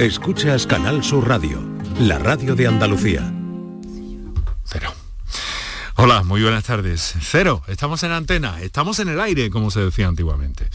[0.00, 1.62] Escuchas Canal Sur Radio,
[1.98, 3.30] la radio de Andalucía.
[4.64, 4.94] Cero.
[5.96, 7.16] Hola, muy buenas tardes.
[7.20, 10.70] Cero, estamos en antena, estamos en el aire, como se decía antiguamente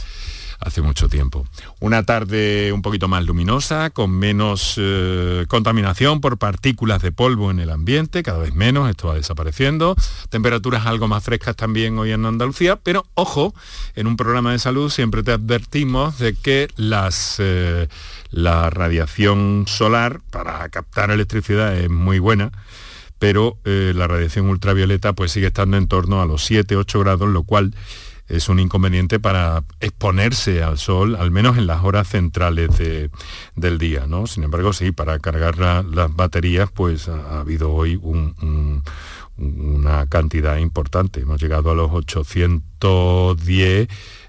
[0.60, 1.46] hace mucho tiempo.
[1.79, 7.59] Una tarde un poquito más luminosa, con menos eh, contaminación por partículas de polvo en
[7.59, 9.96] el ambiente, cada vez menos, esto va desapareciendo.
[10.29, 13.54] Temperaturas algo más frescas también hoy en Andalucía, pero ojo,
[13.96, 17.87] en un programa de salud siempre te advertimos de que las, eh,
[18.32, 22.51] la radiación solar para captar electricidad es muy buena
[23.19, 27.43] pero eh, la radiación ultravioleta pues sigue estando en torno a los 7-8 grados, lo
[27.43, 27.74] cual
[28.28, 32.70] es un inconveniente para exponerse al sol, al menos en las horas centrales
[33.56, 34.08] del día.
[34.08, 34.28] ¿no?
[34.28, 38.00] Sin embargo, sí, para cargar las baterías, pues ha, habido hoy
[39.38, 41.22] una cantidad importante.
[41.22, 43.88] Hemos llegado a los 810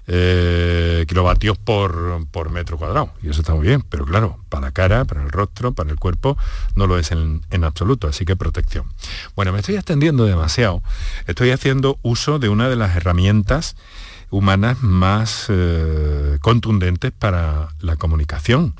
[0.09, 3.11] eh, kilovatios por, por, metro cuadrado.
[3.21, 5.97] Y eso está muy bien, pero claro, para la cara, para el rostro, para el
[5.97, 6.37] cuerpo,
[6.75, 8.85] no lo es en, absoluto, así que protección.
[9.35, 10.81] Bueno, me estoy extendiendo demasiado.
[11.27, 13.75] Estoy haciendo uso de una de las herramientas
[14.29, 18.75] humanas más eh, contundentes para la comunicación,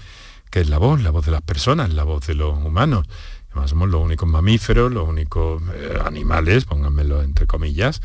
[0.49, 3.05] que es la voz, la voz de las personas, la voz de los humanos.
[3.51, 8.01] Además, somos los únicos mamíferos, los únicos eh, animales, pónganmelo entre comillas,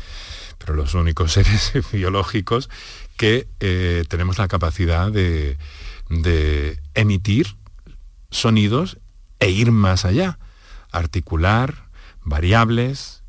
[0.57, 2.69] pero los únicos seres biológicos
[3.17, 5.57] que eh, tenemos la capacidad de,
[6.09, 7.47] de emitir
[8.29, 8.97] sonidos
[9.39, 10.39] e ir más allá,
[10.91, 11.89] articular
[12.23, 13.22] variables,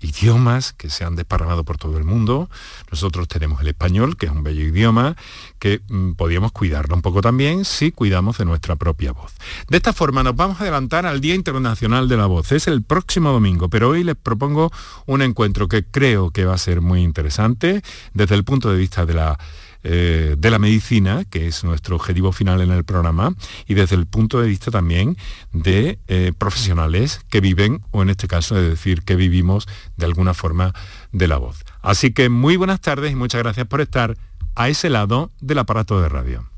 [0.00, 2.48] idiomas que se han desparramado por todo el mundo.
[2.90, 5.16] Nosotros tenemos el español, que es un bello idioma,
[5.58, 9.32] que mm, podríamos cuidarlo un poco también si cuidamos de nuestra propia voz.
[9.68, 12.52] De esta forma nos vamos a adelantar al Día Internacional de la Voz.
[12.52, 14.72] Es el próximo domingo, pero hoy les propongo
[15.06, 17.82] un encuentro que creo que va a ser muy interesante
[18.14, 19.38] desde el punto de vista de la
[19.82, 23.34] eh, de la medicina, que es nuestro objetivo final en el programa,
[23.66, 25.16] y desde el punto de vista también
[25.52, 30.34] de eh, profesionales que viven, o en este caso de decir que vivimos de alguna
[30.34, 30.74] forma
[31.12, 31.64] de la voz.
[31.82, 34.16] Así que muy buenas tardes y muchas gracias por estar
[34.54, 36.50] a ese lado del aparato de radio.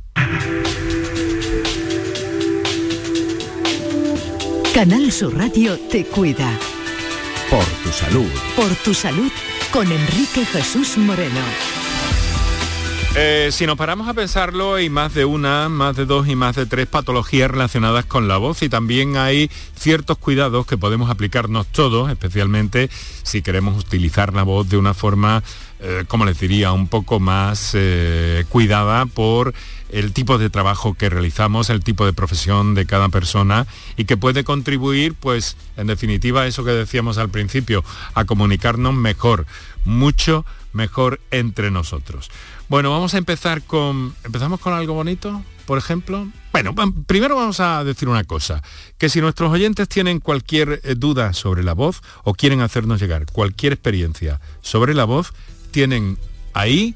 [4.74, 6.50] Canal Sur Radio te cuida.
[7.50, 8.30] Por tu salud.
[8.56, 9.30] Por tu salud
[9.70, 11.81] con Enrique Jesús Moreno.
[13.14, 16.56] Eh, si nos paramos a pensarlo, hay más de una, más de dos y más
[16.56, 21.66] de tres patologías relacionadas con la voz y también hay ciertos cuidados que podemos aplicarnos
[21.66, 22.88] todos, especialmente
[23.22, 25.42] si queremos utilizar la voz de una forma,
[25.80, 29.52] eh, como les diría, un poco más eh, cuidada por
[29.90, 33.66] el tipo de trabajo que realizamos, el tipo de profesión de cada persona
[33.98, 37.84] y que puede contribuir, pues, en definitiva, a eso que decíamos al principio,
[38.14, 39.44] a comunicarnos mejor,
[39.84, 42.30] mucho mejor entre nosotros.
[42.68, 44.14] Bueno, vamos a empezar con...
[44.24, 46.26] ¿Empezamos con algo bonito, por ejemplo?
[46.52, 46.74] Bueno,
[47.06, 48.62] primero vamos a decir una cosa,
[48.98, 53.26] que si nuestros oyentes tienen cualquier eh, duda sobre la voz o quieren hacernos llegar
[53.26, 55.32] cualquier experiencia sobre la voz,
[55.70, 56.18] tienen
[56.52, 56.94] ahí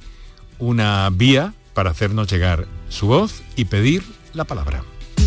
[0.59, 4.83] una vía para hacernos llegar su voz y pedir la palabra.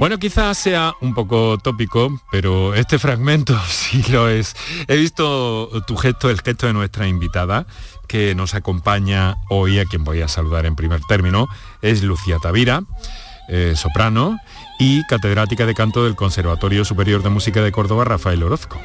[0.00, 4.56] Bueno, quizás sea un poco tópico, pero este fragmento sí lo es.
[4.88, 7.66] He visto tu gesto, el gesto de nuestra invitada,
[8.08, 11.48] que nos acompaña hoy, a quien voy a saludar en primer término,
[11.82, 12.82] es Lucía Tavira,
[13.50, 14.38] eh, soprano
[14.78, 18.80] y catedrática de canto del Conservatorio Superior de Música de Córdoba, Rafael Orozco.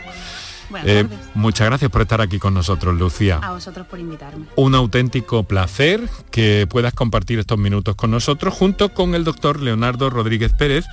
[0.84, 3.39] Eh, muchas gracias por estar aquí con nosotros, Lucía.
[3.42, 4.45] A vosotros por invitarme.
[4.56, 10.10] Un auténtico placer que puedas compartir estos minutos con nosotros junto con el doctor Leonardo
[10.10, 10.86] Rodríguez Pérez.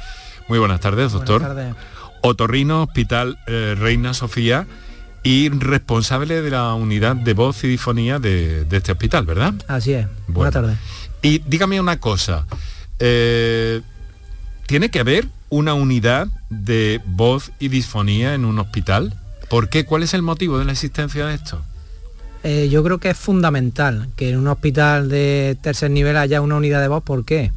[0.49, 1.41] Muy buenas tardes, doctor.
[1.41, 1.75] Buenas tardes.
[2.23, 4.67] Otorrino Hospital eh, Reina Sofía
[5.23, 9.55] y responsable de la unidad de voz y difonía de, este hospital, ¿verdad?
[9.69, 10.07] Así es.
[10.27, 10.79] Buenas tardes.
[11.21, 12.47] Y dígame una cosa.
[12.99, 13.83] Eh,
[14.67, 19.15] ¿Tiene que haber una unidad de voz y disfonía en un hospital?
[19.49, 19.85] ¿Por qué?
[19.85, 21.63] ¿Cuál es el motivo de la existencia de esto?
[22.43, 26.57] Eh, yo creo que es fundamental que en un hospital de tercer nivel haya una
[26.57, 27.05] unidad de voz.
[27.05, 27.53] ¿Por qué?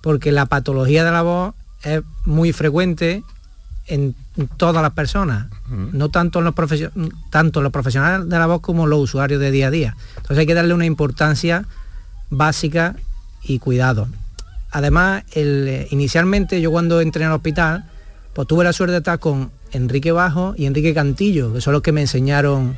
[0.00, 3.22] Porque la patología de la voz es muy frecuente
[3.86, 4.14] en
[4.56, 6.54] todas las personas, no tanto en los,
[7.30, 9.96] tanto los profesionales de la voz como los usuarios de día a día.
[10.16, 11.66] Entonces hay que darle una importancia
[12.30, 12.94] básica
[13.42, 14.08] y cuidado.
[14.70, 17.84] Además, el, inicialmente yo cuando entré en el hospital,
[18.32, 21.82] pues tuve la suerte de estar con Enrique Bajo y Enrique Cantillo, que son los
[21.82, 22.76] que me enseñaron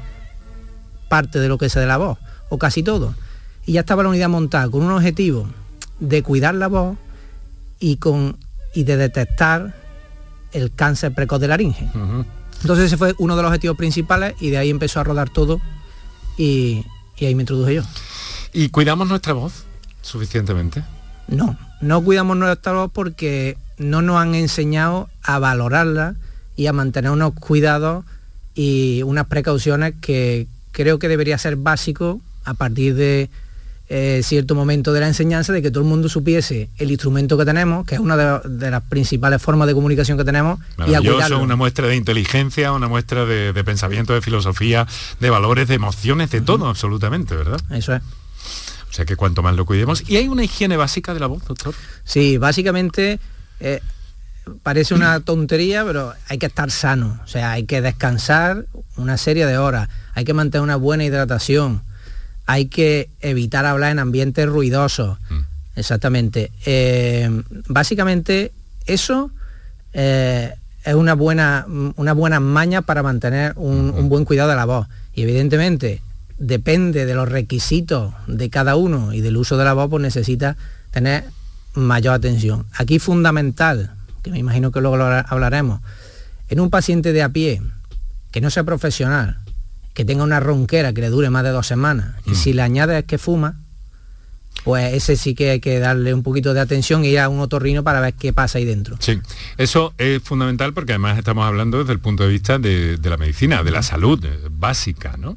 [1.08, 2.18] parte de lo que sé de la voz,
[2.48, 3.14] o casi todo.
[3.66, 5.46] Y ya estaba la unidad montada con un objetivo
[6.00, 6.96] de cuidar la voz
[7.78, 8.38] y, con,
[8.74, 9.74] y de detectar
[10.52, 11.88] el cáncer precoz de laringe.
[12.60, 15.60] Entonces ese fue uno de los objetivos principales y de ahí empezó a rodar todo
[16.36, 16.84] y,
[17.16, 17.82] y ahí me introduje yo.
[18.52, 19.64] ¿Y cuidamos nuestra voz
[20.02, 20.84] suficientemente?
[21.28, 26.14] No, no cuidamos nuestra voz porque no nos han enseñado a valorarla
[26.56, 28.04] y a mantener unos cuidados
[28.54, 33.30] y unas precauciones que creo que debería ser básico a partir de
[33.94, 37.44] eh, cierto momento de la enseñanza de que todo el mundo supiese el instrumento que
[37.44, 41.56] tenemos, que es una de, las principales formas de comunicación que tenemos, y a una
[41.56, 44.86] muestra de inteligencia, una muestra de, pensamiento, de filosofía,
[45.20, 47.60] de valores, de emociones, de todo, absolutamente, ¿verdad?
[47.70, 48.00] Eso es.
[48.88, 50.08] O sea que cuanto más lo cuidemos.
[50.08, 51.74] ¿Y hay una higiene básica de la voz, doctor?
[52.04, 53.20] Sí, básicamente
[53.60, 53.80] eh,
[54.62, 57.20] parece una tontería, pero hay que estar sano.
[57.22, 58.64] O sea, hay que descansar
[58.96, 61.82] una serie de horas, hay que mantener una buena hidratación
[62.46, 65.18] hay que evitar hablar en ambientes ruidosos.
[65.30, 65.40] Mm.
[65.76, 66.52] Exactamente.
[66.66, 68.52] Eh, básicamente
[68.86, 69.30] eso
[69.92, 70.54] eh,
[70.84, 71.66] es una buena,
[71.96, 74.88] una buena maña para mantener un, buen cuidado de la voz.
[75.14, 76.02] Y evidentemente
[76.38, 80.56] depende de los requisitos de cada uno y del uso de la voz, pues necesita
[80.90, 81.24] tener
[81.74, 82.66] mayor atención.
[82.76, 83.92] Aquí fundamental,
[84.22, 85.80] que me imagino que luego lo hablaremos,
[86.48, 87.62] en un paciente de a pie,
[88.30, 89.38] que no sea profesional,
[89.94, 92.34] que tenga una ronquera que le dure más de dos semanas y mm.
[92.34, 93.56] si le añades que fuma,
[94.64, 97.40] pues ese sí que hay que darle un poquito de atención y ir a un
[97.40, 98.96] otorrino para ver qué pasa ahí dentro.
[99.00, 99.20] Sí,
[99.58, 103.16] eso es fundamental porque además estamos hablando desde el punto de vista de, de la
[103.16, 105.36] medicina, de la salud eh, básica, ¿no?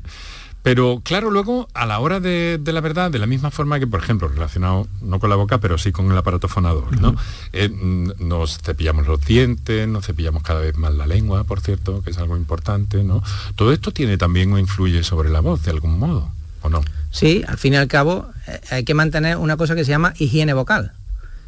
[0.65, 3.99] Pero claro, luego a la hora de, la verdad, de la misma forma que, por
[3.99, 7.15] ejemplo, relacionado no con la boca, pero sí con el aparato fonador, ¿no?
[7.53, 12.09] Eh, nos cepillamos los dientes, nos cepillamos cada vez más la lengua, por cierto, que
[12.09, 13.21] es algo importante, ¿no?
[13.55, 16.31] Todo esto tiene también o influye sobre la voz de algún modo,
[16.63, 16.81] ¿o no?
[17.11, 20.15] Sí, al fin y al cabo eh, hay que mantener una cosa que se llama
[20.17, 20.93] higiene vocal.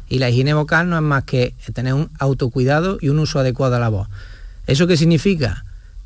[0.08, 3.74] Y la higiene vocal no es más que tener un autocuidado y un uso adecuado
[3.74, 4.06] de la voz.
[4.68, 5.64] ¿Eso qué significa?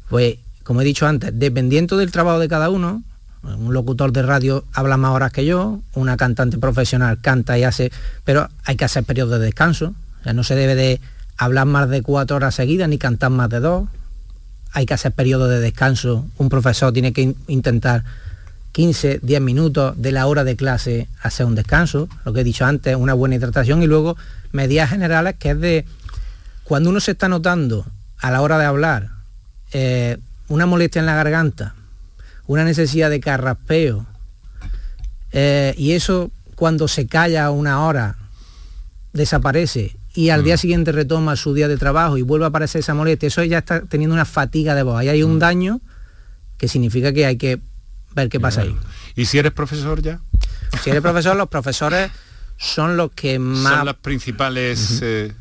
[0.09, 3.03] Pues como he dicho antes, dependiendo del trabajo de cada uno,
[3.43, 7.91] un locutor de radio habla más horas que yo, una cantante profesional canta y hace,
[8.25, 9.95] pero hay que hacer periodos de descanso.
[10.33, 11.01] No se debe de
[11.37, 13.89] hablar más de cuatro horas seguidas ni cantar más de dos.
[14.73, 16.25] Hay que hacer periodos de descanso.
[16.39, 18.05] Un profesor tiene que intentar
[18.73, 22.65] 15, 10 minutos de la hora de clase hacer un descanso, lo que he dicho
[22.65, 24.17] antes, una buena hidratación y luego
[24.53, 25.85] medidas generales que es de
[26.65, 27.85] cuando uno se está notando
[28.19, 29.11] a la hora de hablar
[29.73, 30.19] eh,
[30.53, 31.75] una molestia en la garganta,
[32.47, 34.07] una necesidad de carraspeo,
[35.33, 38.17] eh, y eso cuando se calla una hora
[39.15, 40.59] desaparece y al día mm.
[40.59, 43.81] siguiente retoma su día de trabajo y vuelve a aparecer esa molestia, eso ya está
[43.81, 44.99] teniendo una fatiga de voz.
[44.99, 45.39] Ahí hay un mm.
[45.39, 45.81] daño
[46.59, 47.59] que significa que hay que
[48.15, 48.77] ver qué pasa ahí.
[49.17, 50.21] ¿Y si eres profesor ya?
[50.85, 52.11] Si eres profesor, los profesores
[52.59, 53.77] son los que más...
[53.77, 55.01] Son las principales...
[55.03, 55.33] Eh,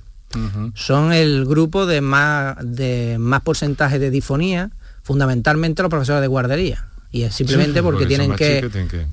[0.75, 4.72] son el grupo de más, de más porcentaje de difonía
[5.03, 6.88] fundamentalmente los profesores de guardería.
[7.13, 8.70] Y es simplemente porque, tienen, que,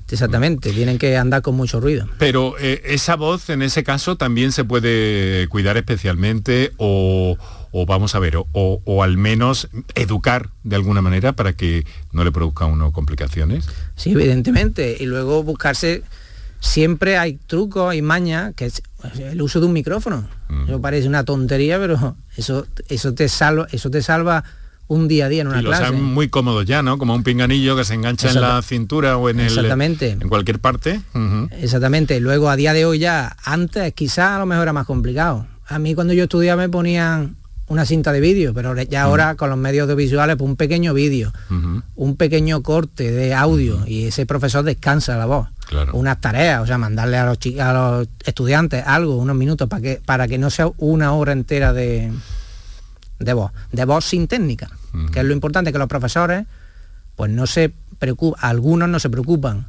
[0.09, 2.07] Exactamente, tienen que andar con mucho ruido.
[2.17, 7.37] Pero eh, esa voz en ese caso también se puede cuidar especialmente o,
[7.85, 12.65] vamos a ver, o, al menos educar de alguna manera para que no le produzca
[12.65, 13.67] uno complicaciones.
[13.97, 14.95] Sí, evidentemente.
[14.97, 16.01] Y luego buscarse,
[16.61, 18.81] siempre hay trucos, y mañas, que es
[19.19, 20.25] el uso de un micrófono.
[20.47, 20.69] Mm.
[20.69, 24.45] Eso parece una tontería, pero eso, eso te salva, eso te salva
[24.89, 25.91] un día a día en una y clase.
[25.91, 26.97] muy cómodo ya, ¿no?
[26.97, 30.17] Como un pinganillo que se engancha en la cintura o en el Exactamente.
[30.19, 30.99] en cualquier parte.
[31.61, 32.19] Exactamente.
[32.19, 35.45] Luego a día de hoy ya, antes quizás a lo mejor era más complicado.
[35.67, 37.35] A mí cuando yo estudiaba me ponían
[37.67, 41.31] una cinta de vídeo, pero ya ahora con los medios audiovisuales, pues un pequeño vídeo,
[41.95, 45.47] un pequeño corte de audio y ese profesor descansa la voz.
[45.67, 45.93] Claro.
[45.93, 50.01] Unas tareas, o sea, mandarle a los, a los estudiantes algo, unos minutos, para que,
[50.03, 52.11] para que no sea una hora entera de,
[53.19, 54.69] de voz, de voz sin técnica,
[55.11, 56.47] que es lo importante, que los profesores,
[57.15, 59.65] pues no se preocupan, algunos no se preocupan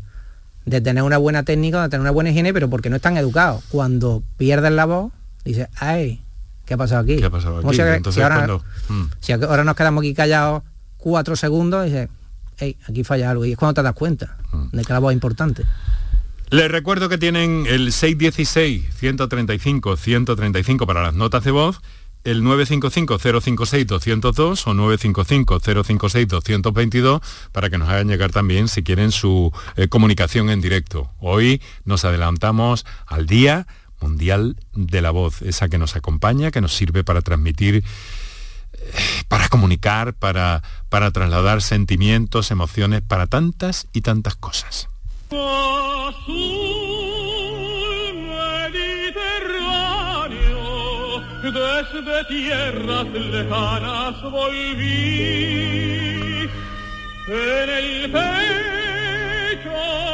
[0.65, 3.65] de tener una buena técnica, de tener una buena higiene, pero porque no están educados.
[3.71, 5.11] Cuando pierden la voz,
[5.45, 6.21] dice, ay,
[6.65, 7.17] ¿qué ha pasado aquí?
[7.17, 7.67] ¿Qué ha pasado aquí?
[9.21, 10.63] Si, ahora, nos quedamos aquí callados
[10.97, 12.09] cuatro segundos, dice,
[12.59, 13.45] hey, aquí falla algo.
[13.45, 14.37] Y es cuando te das cuenta
[14.73, 15.65] de que la voz es importante.
[16.51, 21.81] Les recuerdo que tienen el 616-135-135 para las notas de voz
[22.25, 27.23] el 955-056-202 o 955-056-222
[27.53, 31.11] para que nos hagan llegar también si quieren su eh, comunicación en directo.
[31.19, 33.67] Hoy nos adelantamos al Día
[34.01, 37.83] Mundial de la Voz, esa que nos acompaña, que nos sirve para transmitir eh,
[39.29, 44.89] para comunicar, para, para trasladar sentimientos, emociones, para tantas y tantas cosas.
[51.43, 55.71] Desde tierras lejanas volví.
[57.27, 59.71] En el pecho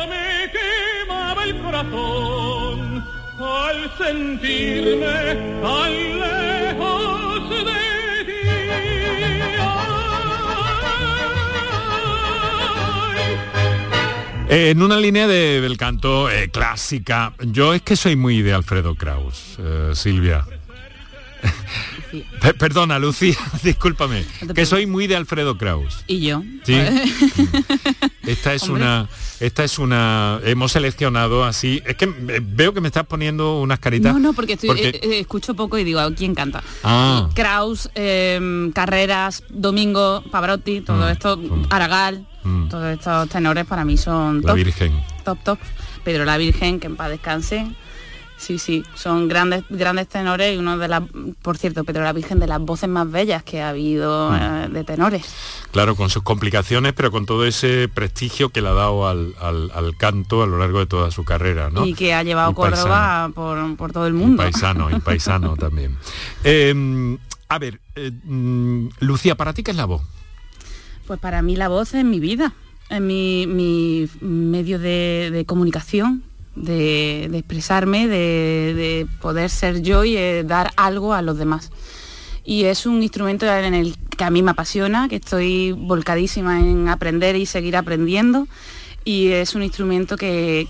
[0.08, 3.04] me quemaba el corazón
[3.40, 8.32] al sentirme tan lejos de ti.
[14.48, 18.94] En una línea de, del canto eh, clásica, yo es que soy muy de Alfredo
[18.94, 20.46] Kraus, eh, Silvia.
[22.58, 24.24] Perdona, Lucía, discúlpame,
[24.54, 26.04] que soy muy de Alfredo Kraus.
[26.06, 26.42] Y yo.
[26.64, 26.76] Sí.
[28.26, 29.08] esta es una
[29.40, 34.12] esta es una hemos seleccionado así, es que veo que me estás poniendo unas caritas.
[34.14, 36.62] No, no, porque, estoy, eh, eh, escucho poco y digo, ¿quién canta?
[36.82, 37.28] Ah.
[37.34, 41.10] Kraus, em, Carreras, Domingo, Pavarotti, todo mm.
[41.10, 41.40] esto.
[41.70, 42.68] Aragal, mm.
[42.68, 44.92] todos estos tenores para mí son La Virgen.
[45.24, 45.58] Top, top.
[46.04, 47.66] Pedro la Virgen, que en paz descanse
[48.38, 51.02] Sí, sí, son grandes, grandes tenores y uno de las,
[51.40, 54.34] por cierto, Pedro la Virgen, de las voces más bellas que ha habido mm.
[54.34, 55.24] eh, de tenores.
[55.70, 59.34] Claro, con sus complicaciones, pero con todo ese prestigio que le ha dado al,
[59.98, 61.86] canto a lo largo de toda su carrera, ¿no?
[61.86, 64.42] Y que ha llevado Córdoba por, todo el mundo.
[64.42, 65.96] Y paisano, y paisano también.
[66.44, 67.16] Em,
[67.48, 70.02] a ver, eh, mm, Lucía, ¿para ti qué es la voz?
[71.06, 72.52] Pues para mí la voz es mi vida,
[72.90, 76.22] es mi, medio de comunicación,
[76.56, 81.70] de, expresarme, de, poder ser yo y eh, dar algo a los demás.
[82.44, 86.88] Y es un instrumento en el que a mí me apasiona, que estoy volcadísima en
[86.88, 88.48] aprender y seguir aprendiendo
[89.06, 90.66] y es un instrumento que,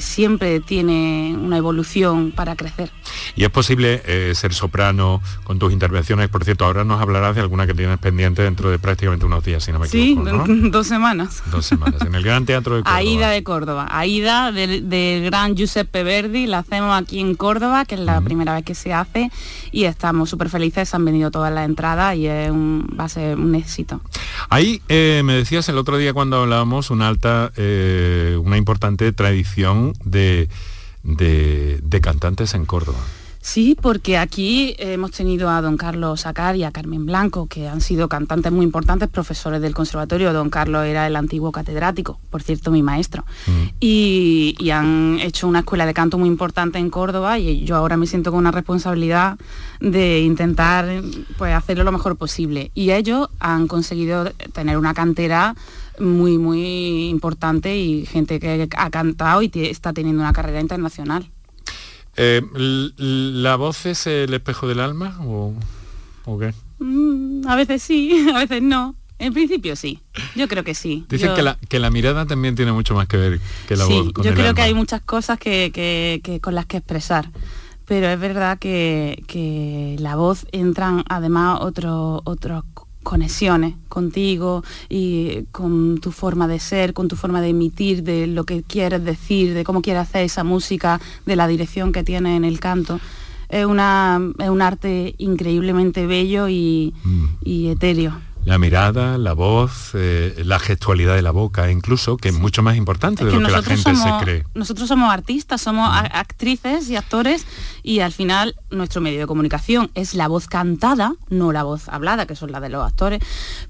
[0.00, 2.90] siempre tiene una evolución para crecer.
[3.36, 6.28] ¿Y es posible eh, ser soprano con tus intervenciones?
[6.28, 9.64] Por cierto, ahora nos hablarás de alguna que tienes pendiente dentro de prácticamente unos días,
[9.64, 10.46] si no me equivoco.
[10.46, 11.42] Sí, dos semanas.
[11.50, 12.96] Dos semanas, en el Gran Teatro de Córdoba.
[12.96, 13.88] Aida de Córdoba.
[13.90, 18.64] Aida del, gran Giuseppe Verdi, la hacemos aquí en Córdoba, que es la primera vez
[18.64, 19.30] que se hace,
[19.70, 23.54] y estamos súper felices, han venido todas las entradas y es va a ser un
[23.54, 24.00] éxito.
[24.48, 29.81] Ahí eh, me decías el otro día cuando hablábamos una alta eh, una importante tradición
[30.04, 30.48] de,
[31.02, 32.98] de, cantantes en Córdoba.
[33.40, 37.80] Sí, porque aquí hemos tenido a don Carlos Acar y a Carmen Blanco, que han
[37.80, 40.32] sido cantantes muy importantes, profesores del conservatorio.
[40.32, 43.24] Don Carlos era el antiguo catedrático, por cierto, mi maestro.
[43.48, 43.68] Mm.
[43.80, 47.96] Y, y, han hecho una escuela de canto muy importante en Córdoba y yo ahora
[47.96, 49.36] me siento con una responsabilidad
[49.80, 51.02] de intentar
[51.36, 52.70] pues, hacerlo lo mejor posible.
[52.76, 55.56] Y ellos han conseguido tener una cantera
[56.02, 61.30] muy, muy importante y gente que ha cantado y está teniendo una carrera internacional.
[62.16, 62.42] Eh,
[62.98, 65.54] ¿La voz es el espejo del alma o,
[66.38, 66.52] qué?
[66.78, 68.94] Mm, a veces sí, a veces no.
[69.18, 70.00] En principio sí,
[70.34, 71.04] yo creo que sí.
[71.08, 74.12] Dicen que, la, que, la, mirada también tiene mucho más que ver que la voz.
[74.12, 77.30] Con yo creo que hay muchas cosas que, con las que expresar,
[77.86, 82.64] pero es verdad que, que la voz entran además otros otros
[83.02, 88.44] conexiones contigo y con tu forma de ser, con tu forma de emitir, de lo
[88.44, 92.44] que quieres decir, de cómo quieres hacer esa música, de la dirección que tiene en
[92.44, 93.00] el canto.
[93.48, 97.24] Es, una, es un arte increíblemente bello y, mm.
[97.44, 102.34] y etéreo la mirada, la voz, eh, la gestualidad de la boca, incluso, que es
[102.34, 104.44] mucho más importante de lo que la gente se cree.
[104.54, 107.46] Nosotros somos artistas, somos actrices y actores
[107.82, 112.26] y al final nuestro medio de comunicación es la voz cantada, no la voz hablada,
[112.26, 113.20] que son las de los actores,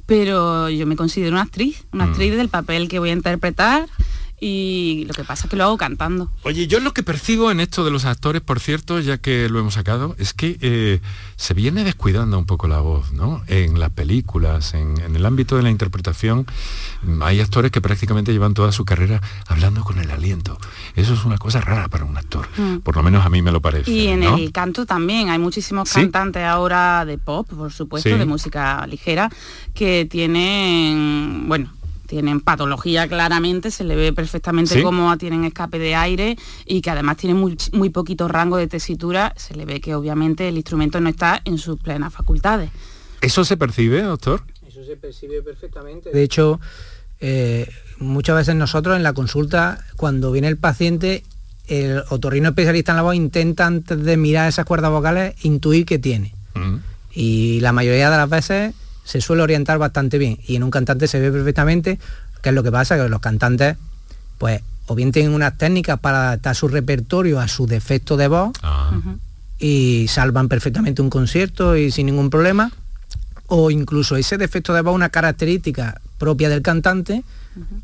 [0.07, 2.11] pero yo me considero una actriz, una mm.
[2.11, 3.89] actriz del papel que voy a interpretar
[4.45, 6.29] y lo que pasa es que lo hago cantando.
[6.43, 9.61] Oye, yo lo que percibo en esto de los actores, por cierto, ya que lo
[9.61, 11.01] hemos sacado, es que eh,
[11.37, 13.45] se viene descuidando un poco la voz, ¿no?
[13.47, 16.45] En las películas, en, el ámbito de la interpretación,
[17.21, 20.59] hay actores que prácticamente llevan toda su carrera hablando con el aliento.
[20.97, 22.79] Eso es una cosa rara para un actor, mm.
[22.79, 23.93] por lo menos a mí me lo parece.
[23.93, 28.85] Y en el canto también, hay muchísimos cantantes ahora de pop, por supuesto, de música
[28.89, 29.31] ligera,
[29.73, 31.71] que tienen, bueno,
[32.13, 37.17] tienen patología claramente, se le ve perfectamente cómo tienen escape de aire y que además
[37.17, 41.41] tienen muy, poquito rango de tesitura, se le ve que obviamente el instrumento no está
[41.47, 42.69] en sus plenas facultades.
[43.23, 44.43] ¿Eso se percibe, doctor?
[44.69, 46.11] Eso se percibe perfectamente.
[46.11, 46.61] De hecho,
[47.19, 47.67] eh,
[47.97, 51.23] muchas veces nosotros en la consulta, cuando viene el paciente,
[51.67, 55.99] el otorrino especialista en la voz intenta antes de mirar esas cuerdas vocales intuir que
[55.99, 56.77] tiene Mm.
[57.15, 60.39] Y la mayoría de las veces se suele orientar bastante bien.
[60.47, 61.99] Y en un cantante se ve perfectamente
[62.43, 63.77] qué es lo que pasa, que los cantantes,
[64.39, 68.53] pues, o bien tienen unas técnicas para adaptar su repertorio a su defecto de voz
[68.63, 68.91] Ah.
[69.59, 72.71] y salvan perfectamente un concierto y sin ningún problema.
[73.47, 77.23] O incluso ese defecto de voz, una característica propia del cantante,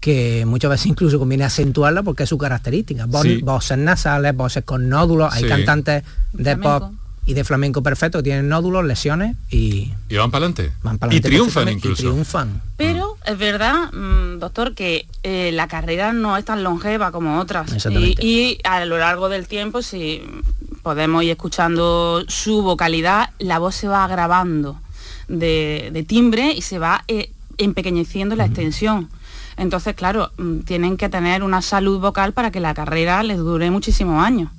[0.00, 3.06] que muchas veces incluso conviene acentuarla porque es su característica.
[3.06, 3.40] Vo- Sí.
[3.42, 6.92] Voces nasales, voces con nódulos, hay cantantes de pop
[7.28, 10.72] y de flamenco perfecto, tienen nódulos, lesiones y Y van para adelante.
[10.82, 12.02] van para Y triunfan y incluso.
[12.04, 12.62] triunfan.
[12.78, 17.70] Pero es verdad, mm, doctor, que eh, la carrera no es tan longeva como otras.
[17.70, 18.26] Y, Exactamente.
[18.26, 20.22] y a lo largo del tiempo, si
[20.82, 24.80] podemos ir escuchando su vocalidad, la voz se va agravando
[25.28, 29.10] de, de timbre y se va eh, empequeñeciendo la extensión.
[29.58, 33.70] Entonces, claro, mm, tienen que tener una salud vocal para que la carrera les dure
[33.70, 34.50] muchísimos años.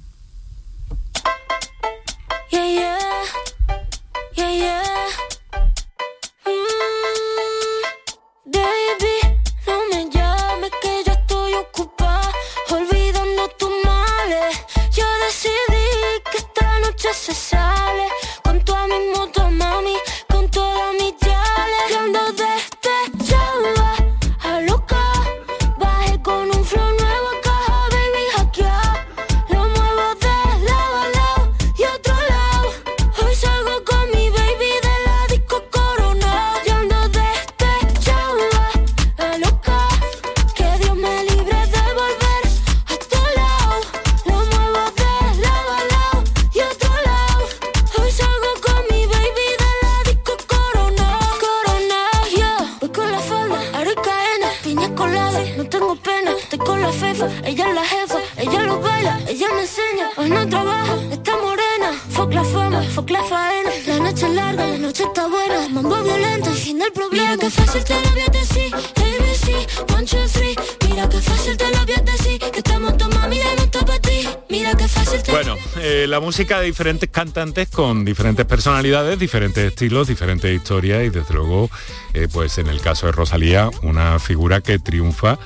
[76.40, 81.70] De diferentes cantantes con diferentes personalidades, diferentes estilos, diferentes historias y desde luego,
[82.14, 85.38] eh, pues en el caso de Rosalía, una figura que triunfa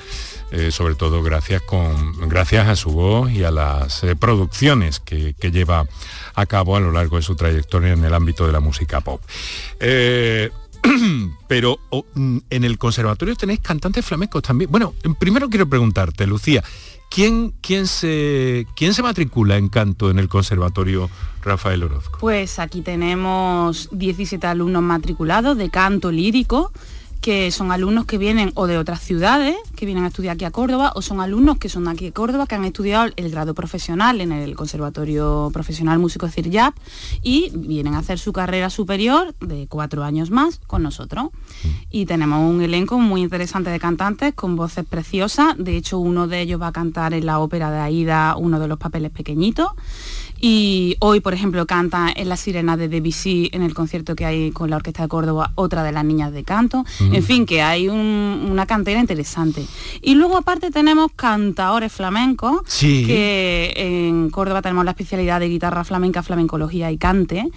[0.52, 5.34] eh, sobre todo gracias, con, gracias a su voz y a las eh, producciones que,
[5.34, 5.84] que lleva
[6.34, 9.20] a cabo a lo largo de su trayectoria en el ámbito de la música pop.
[11.48, 11.80] Pero
[12.14, 14.70] mm, en el conservatorio tenéis cantantes flamencos también.
[14.70, 16.62] Bueno, primero quiero preguntarte, Lucía,
[17.14, 21.08] ¿quién, quién, se, quién se matricula en canto en el conservatorio
[21.42, 22.18] Rafael Orozco?
[22.20, 26.72] Pues aquí tenemos 17 alumnos matriculados de canto lírico,
[27.24, 30.50] que son alumnos que vienen o de otras ciudades, que vienen a estudiar aquí a
[30.50, 33.54] Córdoba, o son alumnos que son de aquí de Córdoba, que han estudiado el grado
[33.54, 36.76] profesional en el Conservatorio Profesional Músico CIRJAP
[37.22, 41.30] y vienen a hacer su carrera superior de cuatro años más con nosotros.
[41.90, 45.54] Y tenemos un elenco muy interesante de cantantes con voces preciosas.
[45.56, 48.68] De hecho, uno de ellos va a cantar en la ópera de Aida uno de
[48.68, 49.68] los papeles pequeñitos.
[50.46, 54.50] Y hoy, por ejemplo, canta en La Sirena de Debussy en el concierto que hay
[54.50, 56.84] con la Orquesta de Córdoba, otra de las niñas de canto.
[57.00, 59.64] En fin, que hay un- una cantera interesante.
[60.02, 63.06] Y luego aparte tenemos cantaores flamencos, Sí.
[63.06, 63.72] que
[64.06, 67.48] en Córdoba tenemos la especialidad de guitarra flamenca, flamencología y cante.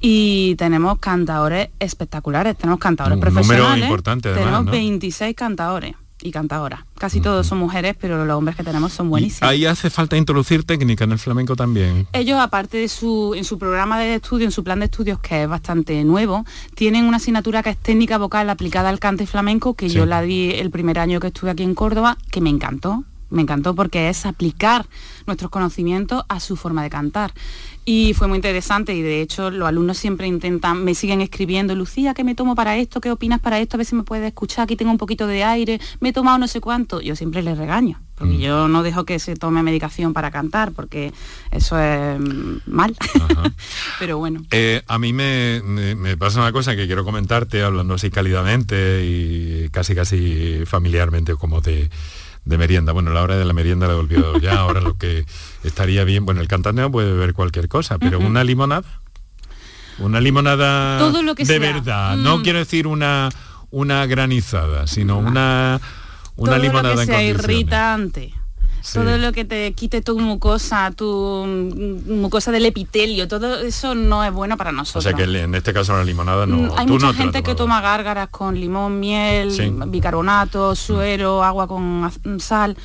[0.00, 3.84] Y tenemos cantadores espectaculares, tenemos cantadores Un número profesionales.
[3.84, 4.72] importante, además, tenemos ¿no?
[4.72, 6.80] 26 cantadores y cantadoras.
[6.98, 9.50] Casi todos son mujeres, pero los hombres que tenemos son Y buenísimos.
[9.50, 12.06] ahí hace falta introducir técnica en el flamenco también.
[12.12, 15.42] Ellos, aparte de su, en su programa de estudio, en su plan de estudios, que
[15.44, 19.88] es bastante nuevo, tienen una asignatura que es técnica vocal aplicada al cante flamenco, que
[19.88, 19.94] Sí.
[19.96, 23.04] yo la di el primer año que estuve aquí en Córdoba, que me encantó.
[23.30, 24.86] Me encantó porque es aplicar
[25.28, 27.32] nuestros conocimientos a su forma de cantar.
[27.86, 32.14] Y fue muy interesante y de hecho los alumnos siempre intentan, me siguen escribiendo, Lucía,
[32.14, 33.00] ¿qué me tomo para esto?
[33.00, 33.76] ¿Qué opinas para esto?
[33.76, 36.38] A ver si me puedes escuchar, aquí tengo un poquito de aire, me he tomado
[36.38, 37.00] no sé cuánto.
[37.00, 41.12] Yo siempre les regaño, porque yo no dejo que se tome medicación para cantar, porque
[41.50, 42.94] eso es mm, mal.
[43.98, 44.42] Pero bueno.
[44.52, 49.04] Eh, a mí me, me- me pasa una cosa que quiero comentarte, hablando así cálidamente
[49.04, 51.90] y casi casi familiarmente como de,
[52.44, 52.92] de merienda.
[52.92, 55.24] Bueno, la hora de la merienda la he olvidado ya, ahora lo que
[55.64, 58.84] estaría bien, bueno, el cantante no puede beber cualquier cosa, pero una limonada,
[59.98, 61.72] una limonada Todo lo que de sea.
[61.72, 62.42] verdad, no Mm.
[62.42, 63.28] quiero decir una,
[63.70, 65.80] una granizada, sino una,
[66.36, 68.34] una todo limonada lo que en sea irritante.
[68.82, 68.94] Sí.
[68.98, 74.24] Todo lo que te quite tu mucosa, tu mm, mucosa del epitelio, todo eso no
[74.24, 75.04] es bueno para O nosotros.
[75.04, 76.56] sea que en este caso la limonada no.
[76.56, 79.72] Mm, Hay tú mucha no gente que toma gárgaras con limón, miel, Sí.
[79.86, 82.76] bicarbonato, suero, agua con sal,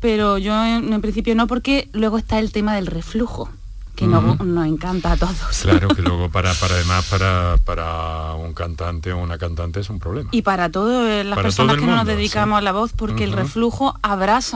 [0.00, 3.50] pero yo en, en principio no porque luego está el tema del reflujo.
[3.94, 5.36] Que no- nos encanta a todos.
[5.62, 9.98] Claro, que luego para, para además para, para un cantante o una cantante es un
[9.98, 10.30] problema.
[10.32, 12.58] Y para todas las Para personas todo que no nos mundo, dedicamos sí.
[12.58, 13.94] a la voz, porque el reflujo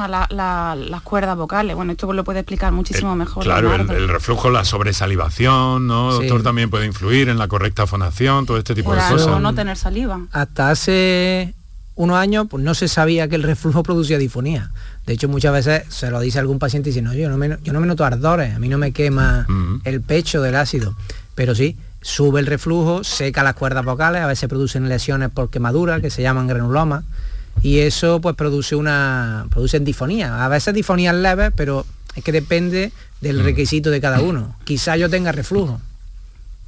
[0.08, 1.76] la- la- las cuerdas vocales.
[1.76, 3.44] Bueno, esto lo puede explicar muchísimo El- mejor.
[3.44, 6.12] Claro, el, reflujo, la sobresalivación, ¿no?
[6.12, 6.18] Sí.
[6.26, 9.40] Doctor, también puede influir en la correcta fonación, todo este tipo de cosas.
[9.40, 10.20] no tener saliva.
[10.32, 11.54] hasta hace
[11.96, 14.72] unos años pues no se sabía que el reflujo producía difonía.
[15.06, 17.58] De hecho, muchas veces se lo dice algún paciente y dice, no, yo no me,
[17.62, 19.46] yo no me noto ardores, a mí no me quema
[19.84, 20.96] el pecho del ácido.
[21.34, 26.00] Pero sí, sube el reflujo, seca las cuerdas vocales, a veces producen lesiones por quemadura,
[26.00, 27.04] que se llaman granulomas,
[27.62, 30.44] y eso pues produce una produce difonía.
[30.44, 31.84] A veces difonías leves, pero
[32.16, 32.90] es que depende
[33.20, 34.56] del requisito de cada uno.
[34.64, 35.80] Quizá yo tenga reflujo,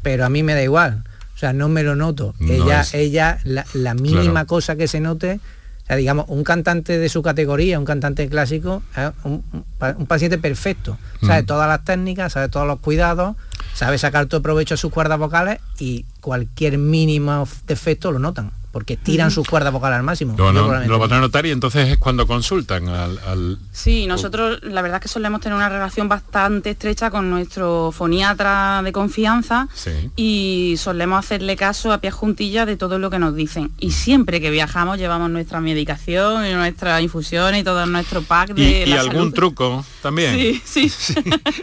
[0.02, 1.04] pero a mí me da igual.
[1.34, 2.34] O sea, no me lo noto.
[2.38, 4.46] No ella, es- ella, la, la mínima Claro.
[4.46, 5.38] cosa que se note,
[5.86, 9.94] o sea, digamos, un cantante de su categoría, un cantante clásico, es un, un pa-
[9.96, 10.98] un paciente perfecto.
[11.24, 11.46] Sabe Mm.
[11.46, 13.36] todas las técnicas, sabe todos los cuidados,
[13.72, 18.98] sabe sacar todo provecho a sus cuerdas vocales y cualquier mínimo defecto lo notan, porque
[18.98, 20.34] tiran sus cuerdas vocales al máximo.
[20.36, 21.20] No- lo van a no.
[21.22, 23.18] notar y entonces es cuando consultan al...
[23.26, 27.90] al- Sí, nosotros la verdad es que solemos tener una relación bastante estrecha con nuestro
[27.90, 30.10] foniatra de confianza Sí.
[30.14, 33.70] y solemos hacerle caso a pie juntillas de todo lo que nos dicen.
[33.78, 38.62] Y siempre que viajamos llevamos nuestra medicación y nuestras infusiones y todo nuestro pack de
[38.62, 39.32] y, y la algún salud.
[39.34, 40.60] truco también.
[40.66, 41.14] Sí, sí.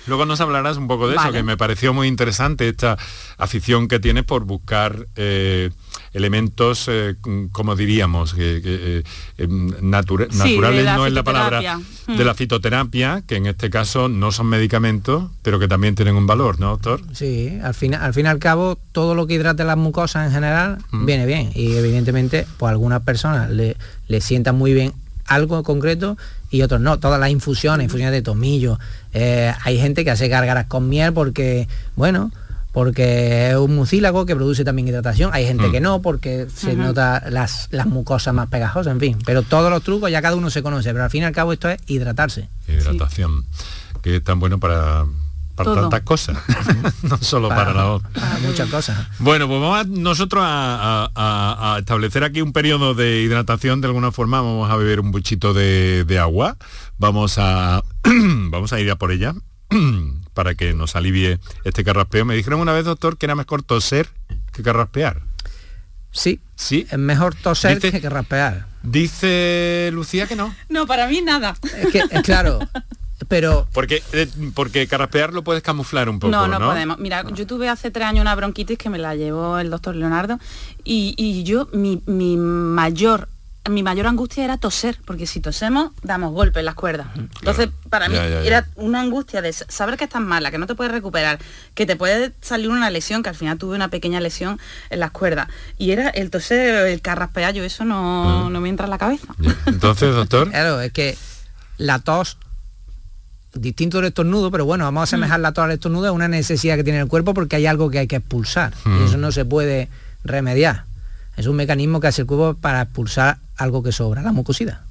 [0.08, 2.98] Luego nos hablarás un poco de eso, que me pareció muy interesante esta
[3.38, 5.70] afición que tienes por buscar eh,
[6.14, 9.04] elementos, eh, mm, como diríamos, eh,
[9.38, 11.78] em, natura- Sí, naturales no es la palabra.
[12.08, 12.18] Mm.
[12.18, 16.28] de la fitoterapia, que en este caso no son medicamentos, pero que también tienen un
[16.28, 17.02] valor, ¿no, doctor?
[17.14, 20.34] Sí, al fin, al fin y al cabo, todo lo que hidrate las mucosas en
[20.34, 21.06] general Mm.
[21.06, 21.52] viene bien.
[21.56, 24.94] Y evidentemente, pues a algunas personas le, le sientan muy bien
[25.28, 26.18] algo en concreto
[26.52, 27.00] y otros no.
[27.00, 28.78] Todas las infusiones, infusiones de tomillo.
[29.14, 32.32] eh, hay gente que hace gárgaras con miel porque, bueno,
[32.74, 35.30] porque es un mucílago que produce también hidratación.
[35.34, 35.72] Hay gente Mm.
[35.72, 39.18] que no porque se nota las, las mucosas más pegajosas, en fin.
[39.26, 40.92] Pero todos los trucos ya cada uno se conoce.
[40.92, 42.50] Pero al fin y al cabo esto es hidratarse.
[42.68, 43.46] Hidratación,
[44.02, 45.06] que es tan bueno para,
[45.56, 45.82] para Todo.
[45.82, 46.36] tantas cosas,
[47.04, 48.04] no solo para, la voz.
[48.12, 48.98] para muchas cosas.
[49.20, 53.82] Bueno, pues vamos a- nosotros a, a- a- a establecer aquí un periodo de hidratación
[53.82, 54.42] de alguna forma.
[54.42, 56.58] Vamos a beber un buchito de, de agua.
[56.98, 57.84] Vamos a,
[58.50, 59.36] vamos a ir a por ella
[60.34, 62.26] para que nos alivie este carraspeo.
[62.26, 64.08] Me dijeron una vez, doctor, que era mejor toser
[64.52, 65.22] que carraspear.
[66.12, 66.86] Sí, Sí.
[66.92, 68.68] es mejor toser Dice- que, que raspear.
[68.84, 70.54] Dice Lucía que no.
[70.70, 71.56] No, para mí nada.
[71.78, 72.60] Es que, es claro,
[73.28, 76.60] pero Porque, eh, porque carraspear lo puedes camuflar un poco, no, ¿no?
[76.60, 77.00] no, podemos.
[77.00, 80.38] Mira, yo tuve hace tres años una bronquitis que me la llevó el doctor Leonardo
[80.84, 83.28] y, y yo, mi, mi mayor
[83.70, 87.08] mi mayor angustia era toser, porque si tosemos, damos golpes en las cuerdas.
[87.16, 88.46] Entonces, para mí Ya, ya, ya.
[88.46, 91.40] era una angustia de saber que estás mala, que no te puedes recuperar,
[91.74, 95.12] que te puede salir una lesión, que al final tuve una pequeña lesión en las
[95.12, 95.48] cuerdas.
[95.78, 99.28] Y era el toser, el carraspear, yo eso no, no me entra en la cabeza.
[99.40, 99.56] Ya.
[99.68, 101.18] Entonces, doctor, claro, es que
[101.78, 102.38] la tos,
[103.54, 106.76] distinto del estornudo, pero bueno, vamos a asemejar la tos al estornudo, es una necesidad
[106.76, 108.74] que tiene el cuerpo porque hay algo que hay que expulsar.
[108.84, 109.02] Mm.
[109.02, 109.88] Y eso no se puede
[110.26, 110.84] remediar.
[111.36, 114.82] Es un mecanismo que hace el cuerpo para expulsar algo que sobra, la mucosidad.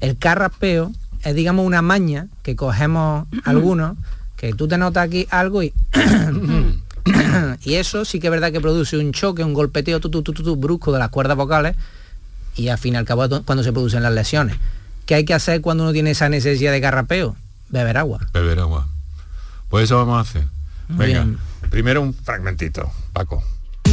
[0.00, 3.96] El carraspeo es, digamos, una maña que cogemos algunos,
[4.36, 5.72] que tú te notas aquí algo y...
[7.62, 10.56] y eso sí que es verdad que produce un choque, un golpeteo tu, tu, tu,
[10.56, 11.76] brusco de las cuerdas vocales
[12.56, 14.56] y al fin y al cabo cuando se producen las lesiones.
[15.06, 17.36] ¿Qué hay que hacer cuando uno tiene esa necesidad de carrapeo?
[17.68, 18.20] Beber agua.
[18.32, 18.86] beber agua.
[19.68, 20.44] Pues eso vamos a hacer.
[20.88, 21.26] Venga,
[21.70, 23.42] primero un fragmentito, Paco.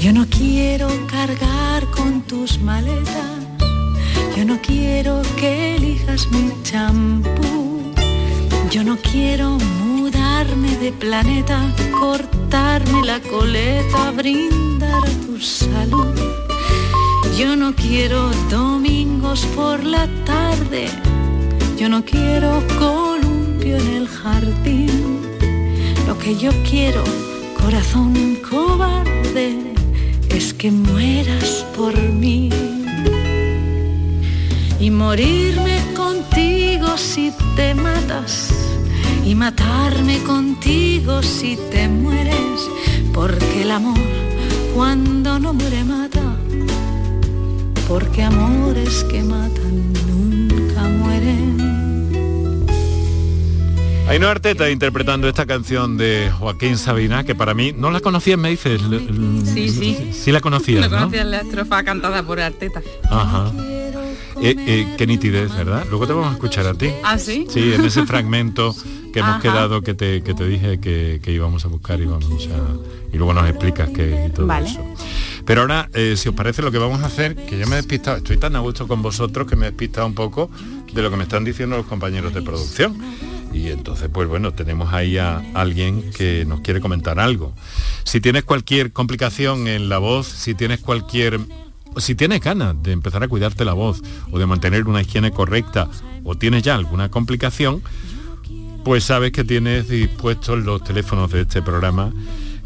[0.00, 3.38] Yo no quiero cargar con tus maletas.
[4.36, 7.92] Yo no quiero que elijas mi champú.
[8.70, 16.14] Yo no quiero mudarme de planeta, cortarme la coleta, brindar tu salud.
[17.36, 20.88] Yo no quiero domingos por la tarde.
[21.76, 25.20] Yo no quiero columpio en el jardín.
[26.06, 27.02] Lo que yo quiero,
[27.60, 29.68] corazón cobarde,
[30.30, 32.50] es que mueras por mí.
[34.80, 38.50] Y morirme contigo si te matas.
[39.24, 42.68] Y matarme contigo si te mueres.
[43.12, 43.98] Porque el amor
[44.74, 46.36] cuando no muere mata.
[47.88, 51.67] Porque amores que matan nunca mueren.
[54.08, 58.48] Ainhoa Arteta interpretando esta canción de Joaquín Sabina, que para mí, ¿no la conocías, me
[58.50, 58.80] dices?
[59.44, 60.10] Sí, sí.
[60.12, 60.96] Sí la conocías, No ¿no?
[61.04, 62.80] conocía la estrofa cantada por Arteta.
[63.10, 63.52] Ajá.
[64.40, 65.84] Eh, eh, qué nitidez, ¿verdad?
[65.90, 66.90] Luego te vamos a escuchar a ti.
[67.04, 67.46] ¿Ah, sí?
[67.50, 68.74] Sí, en ese fragmento
[69.12, 69.40] que hemos Ajá.
[69.42, 73.12] quedado, que te, que te dije que, que íbamos a buscar y vamos a...
[73.14, 74.68] Y luego nos explicas qué y todo Vale.
[74.70, 74.80] eso.
[75.44, 77.76] Pero ahora, eh, si os parece, lo que vamos a hacer, que yo me he
[77.76, 80.50] despistado, estoy tan a gusto con vosotros que me he despistado un poco
[80.92, 82.96] de lo que me están diciendo los compañeros de producción.
[83.58, 87.54] Y entonces, pues bueno, tenemos ahí a alguien que nos quiere comentar algo.
[88.04, 91.40] Si tienes cualquier complicación en la voz, si tienes cualquier
[91.96, 95.88] si tienes ganas de empezar a cuidarte la voz o de mantener una higiene correcta
[96.22, 97.82] o tienes ya alguna complicación,
[98.84, 102.12] pues sabes que tienes dispuestos los teléfonos de este programa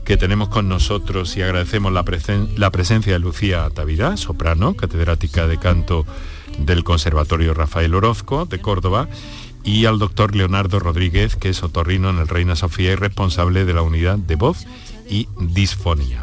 [0.04, 5.46] que tenemos con nosotros y agradecemos la, presen- la presencia de Lucía Tavirá, soprano, catedrática
[5.46, 6.04] de canto
[6.58, 9.08] del Conservatorio Rafael Orozco de Córdoba,
[9.64, 13.74] y al doctor Leonardo Rodríguez, que es otorrino en el Reina Sofía y responsable de
[13.74, 14.66] la unidad de voz
[15.08, 16.22] y disfonía.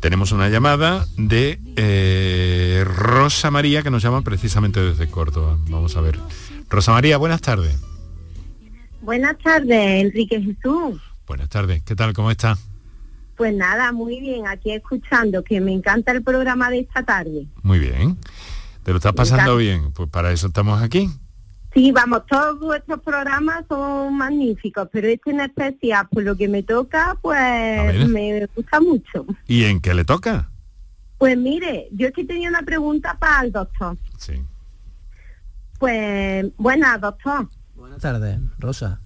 [0.00, 5.58] Tenemos una llamada de eh, Rosa María, que nos llama precisamente desde Córdoba.
[5.68, 6.18] Vamos a ver.
[6.70, 7.78] Rosa María, buenas tardes.
[9.02, 11.00] Buenas tardes, Enrique Jesús.
[11.26, 11.82] Buenas tardes.
[11.82, 12.14] ¿Qué tal?
[12.14, 12.56] ¿Cómo está?
[13.36, 17.46] Pues nada, muy bien, aquí escuchando, que me encanta el programa de esta tarde.
[17.62, 18.18] Muy bien.
[18.82, 19.92] ¿Te lo estás pasando bien?
[19.92, 21.10] Pues para eso estamos aquí.
[21.72, 26.62] Sí, vamos, todos vuestros programas son magníficos, pero este en especial, por lo que me
[26.64, 29.24] toca, pues me gusta mucho.
[29.46, 30.48] ¿Y en qué le toca?
[31.18, 33.96] Pues mire, yo es que tenía una pregunta para el doctor.
[34.18, 34.42] Sí.
[35.78, 37.48] Pues, buenas, doctor.
[37.76, 39.00] Buenas tardes, Rosa.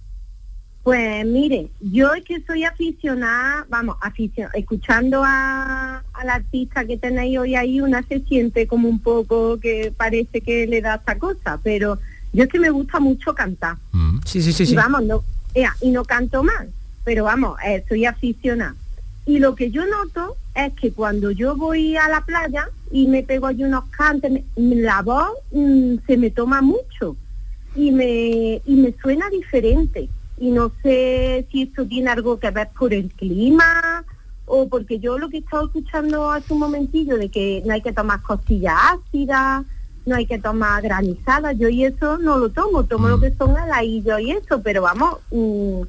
[0.83, 7.39] Pues mire, yo es que soy aficionada, vamos, aficio- escuchando a, al artista que tenéis
[7.39, 11.59] hoy ahí, una se siente como un poco que parece que le da esta cosa,
[11.63, 11.97] pero
[12.35, 13.77] yo es que me gusta mucho cantar.
[14.25, 14.75] Sí, sí, sí, y sí.
[14.75, 16.69] vamos, no, ea, y no canto mal,
[17.03, 18.75] pero vamos, eh, soy aficionada.
[19.25, 23.23] Y lo que yo noto es que cuando yo voy a la playa y me
[23.23, 27.15] pego allí unos cantes, me- la voz mm, se me toma mucho
[27.75, 30.09] y me, y me suena diferente.
[30.37, 34.03] Y no sé si esto tiene algo que ver por el clima
[34.45, 37.81] o porque yo lo que he estado escuchando hace un momentillo de que no hay
[37.81, 39.65] que tomar costillas ácidas,
[40.05, 43.55] no hay que tomar granizadas, yo y eso no lo tomo, tomo lo que son
[43.57, 45.81] heladillos y eso, pero vamos, mm,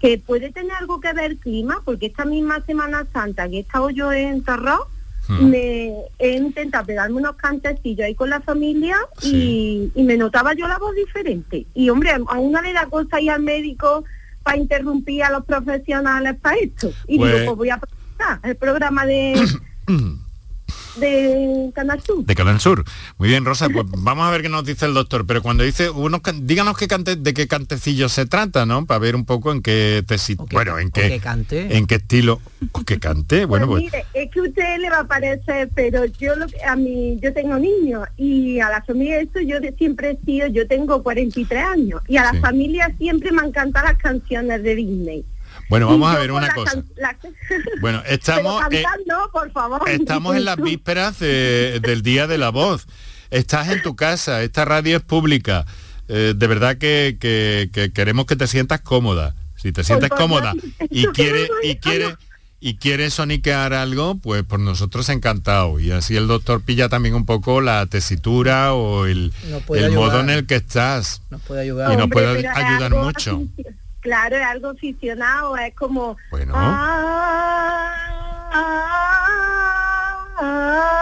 [0.00, 3.60] que puede tener algo que ver el clima, porque esta misma Semana Santa que he
[3.60, 4.86] estado yo en Torró,
[5.28, 10.68] me he intentado pegarme unos cantecillos ahí con la familia y, y me notaba yo
[10.68, 11.66] la voz diferente.
[11.74, 14.04] Y hombre, a una le da cosa ir al médico
[14.44, 16.92] para interrumpir a los profesionales para esto.
[17.08, 19.34] Y Pues- digo, pues voy a aprovechar el programa de,
[20.98, 22.24] de Canal Sur.
[22.24, 22.84] De Canal Sur.
[23.18, 25.26] Muy bien, Rosa, pues vamos a ver qué nos dice el doctor.
[25.26, 28.86] Pero cuando dice, unos, can- díganos qué cante, de qué cantecillo se trata, ¿no?
[28.86, 31.76] Para ver un poco en qué te sit- bueno, en qué, cante.
[31.76, 32.40] en qué estilo,
[32.86, 33.44] que cante.
[33.44, 36.46] Bueno, pues pues, mire, es que a usted le va a parecer, pero yo lo
[36.46, 40.24] que- a mí, yo tengo niños y a la familia eso yo de- siempre he
[40.24, 42.38] sido, yo tengo 43 años y a la Sí.
[42.38, 45.24] familia siempre me encantan las canciones de Disney.
[45.68, 46.82] Bueno, vamos a ver una cosa.
[46.96, 47.16] la-
[47.80, 48.84] Bueno, estamos, eh,
[49.32, 49.88] por favor.
[49.88, 52.86] estamos en las vísperas de- del Día de la Voz.
[53.30, 55.66] Estás en tu casa, esta radio es pública.
[56.08, 59.34] Eh, de verdad que, que- que queremos que te sientas cómoda.
[59.56, 60.54] Si te sientas favor, cómoda
[60.90, 62.14] y quieres y es- quieres
[62.58, 65.78] y quiere soniquear algo, pues por nosotros encantado.
[65.78, 69.32] Y así el doctor pilla también un poco la tesitura o el,
[69.74, 71.20] el modo en el que estás.
[71.30, 71.92] Nos puede ayudar.
[71.92, 73.42] Y nos Hombre, puede ayudar mucho.
[74.06, 76.16] Claro, es algo aficionado, es como...
[76.30, 76.52] Bueno.
[76.54, 77.92] Ah,
[80.38, 80.92] ah,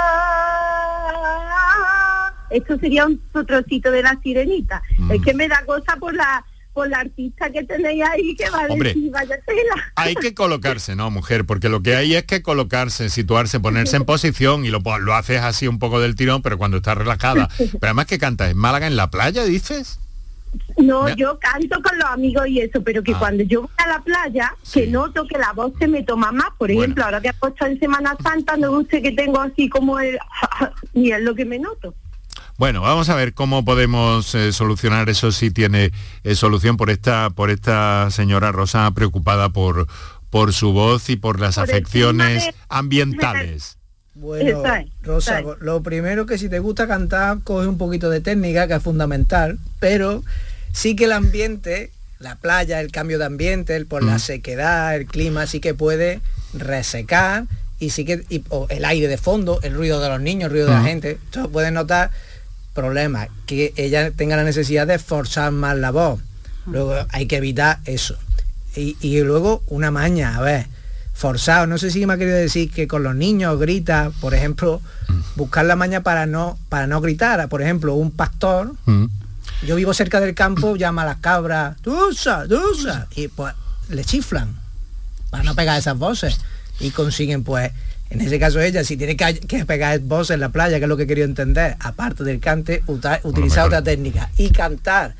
[2.48, 4.82] Esto sería un trocito de la sirenita.
[4.96, 5.12] Mm.
[5.12, 8.62] Es que me da cosa por la por la artista que tenéis ahí que va
[8.62, 8.94] a Hombre.
[8.94, 9.74] decir, vaya tela.
[9.96, 11.44] Hay que colocarse, ¿no, mujer?
[11.44, 15.42] Porque lo que hay es que colocarse, situarse, ponerse en posición y lo, lo haces
[15.42, 17.48] así un poco del tirón, pero cuando estás relajada.
[17.58, 20.00] Pero además que cantas en Málaga en la playa, dices.
[20.78, 23.18] No, yo canto con los amigos y eso, pero que Ah.
[23.18, 26.50] cuando yo voy a la playa, que noto que la voz se me toma más.
[26.58, 26.82] Por Bueno.
[26.82, 30.18] ejemplo, ahora que he puesto en Semana Santa, no sé que tengo así como el...
[30.94, 31.94] y es lo que me noto.
[32.56, 35.90] Bueno, vamos a ver cómo podemos eh, solucionar eso si tiene
[36.22, 39.88] eh, solución por esta por esta señora Rosa preocupada por
[40.30, 43.78] por su voz y por las Por afecciones de- ambientales.
[44.24, 44.62] Bueno,
[45.02, 48.82] Rosa, lo primero que si te gusta cantar, coge un poquito de técnica, que es
[48.82, 50.24] fundamental, pero
[50.72, 54.06] sí que el ambiente, la playa, el cambio de ambiente, el, por Mm.
[54.06, 56.22] la sequedad, el clima, sí que puede
[56.54, 57.44] resecar
[57.78, 60.52] y sí que y- o el aire de fondo, el ruido de los niños, el
[60.52, 60.86] ruido de la Mm.
[60.86, 62.10] gente, esto puede notar
[62.72, 66.18] problemas, que ella tenga la necesidad de forzar más la voz.
[66.66, 68.16] Luego hay que evitar eso.
[68.74, 70.66] Y, y luego una maña, a ver,
[71.14, 71.66] forzado.
[71.66, 74.82] No sé si me ha querido decir que con los niños grita, por ejemplo,
[75.36, 77.48] buscar la maña para no, para no gritar.
[77.48, 79.06] Por ejemplo, un pastor, Mm.
[79.66, 83.54] yo vivo cerca del campo, llama a las cabras, tusa, tusa, y pues
[83.88, 84.54] le chiflan
[85.30, 86.38] para no pegar esas voces.
[86.80, 87.70] Y consiguen pues,
[88.10, 90.88] en ese caso ella, si tiene que, que pegar voces en la playa, que es
[90.88, 95.14] lo que quería entender, aparte del cante, uta- utilizar otra técnica y cantar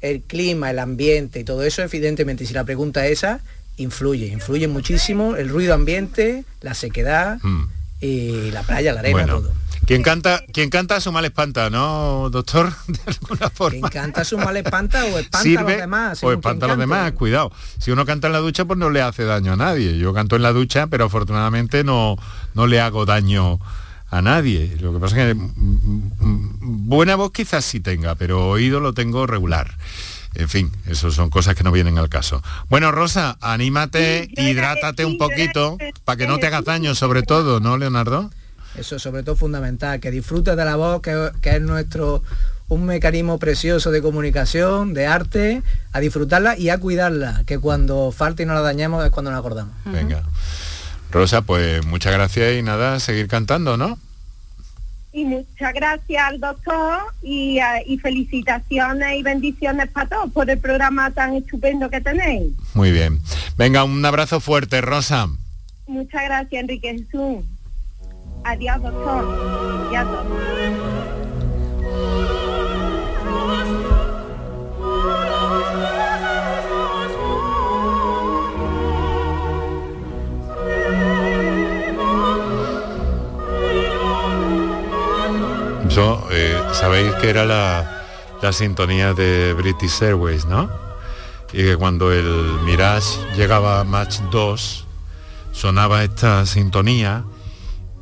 [0.00, 3.40] el clima, el ambiente y todo eso, evidentemente, si la pregunta es esa,
[3.76, 7.64] influye, influye muchísimo el ruido ambiente, la sequedad Mm.
[8.00, 9.52] y la playa, la arena, Bueno, todo.
[9.86, 12.72] quien canta, quien canta su mal espanta, ¿no, doctor?
[12.88, 13.88] De alguna forma.
[13.88, 16.24] Quien canta su mal espanta o espanta a los demás.
[16.24, 17.52] o espanta a los demás, cuidado.
[17.78, 19.96] Si uno canta en la ducha, pues no le hace daño a nadie.
[19.98, 22.16] Yo canto en la ducha, pero afortunadamente no,
[22.54, 23.58] no le hago daño
[24.10, 24.76] a nadie.
[24.80, 28.92] Lo que pasa es que mm, mm, buena voz quizás sí tenga, pero oído lo
[28.92, 29.74] tengo regular.
[30.36, 32.42] En fin, eso son cosas que no vienen al caso.
[32.68, 37.22] Bueno, Rosa, anímate, Sí, hidrátate un sí, poquito para que no te hagas daño, sobre
[37.22, 38.30] todo, ¿no, Leonardo?
[38.76, 42.22] Eso sobre todo fundamental, que disfrutes de la voz, que, que es nuestro
[42.68, 48.42] un mecanismo precioso de comunicación, de arte, a disfrutarla y a cuidarla, que cuando falte
[48.42, 49.72] y no la dañemos es cuando nos acordamos.
[49.84, 50.22] Venga.
[51.12, 53.98] Rosa, pues muchas gracias y nada, seguir cantando, ¿no?
[55.16, 60.58] Y muchas gracias al doctor y, eh, y felicitaciones y bendiciones para todos por el
[60.58, 62.52] programa tan estupendo que tenéis.
[62.74, 63.20] Muy bien.
[63.56, 65.28] Venga, un abrazo fuerte, Rosa.
[65.86, 67.46] Muchas gracias, Enrique Jesús.
[68.44, 69.88] Adiós, doctor.
[69.90, 69.96] Y
[86.76, 88.04] sabéis que era la,
[88.42, 90.68] la sintonía de British Airways, ¿no?
[91.52, 94.86] Y que cuando el Mirage llegaba a Match 2,
[95.52, 97.24] sonaba esta sintonía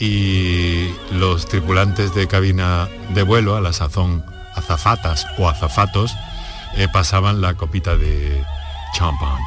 [0.01, 4.25] y los tripulantes de cabina de vuelo, a la sazón
[4.57, 6.13] azafatas o azafatos,
[6.77, 8.43] eh, pasaban la copita de
[8.93, 9.39] champán.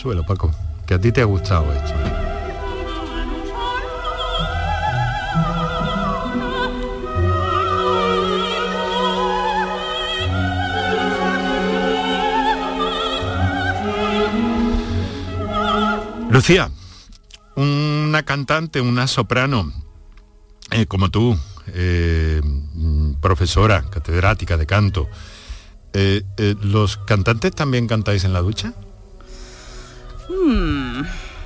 [0.00, 0.50] Suelo, Paco,
[0.86, 2.27] que a ti te ha gustado esto.
[16.38, 16.70] Lucía,
[17.56, 19.72] una cantante, una soprano,
[20.70, 22.40] eh, como tú, eh,
[23.20, 25.08] profesora, catedrática de canto,
[25.94, 26.22] eh,
[26.62, 28.72] ¿los cantantes también cantáis en la ducha?
[30.28, 31.02] Hmm,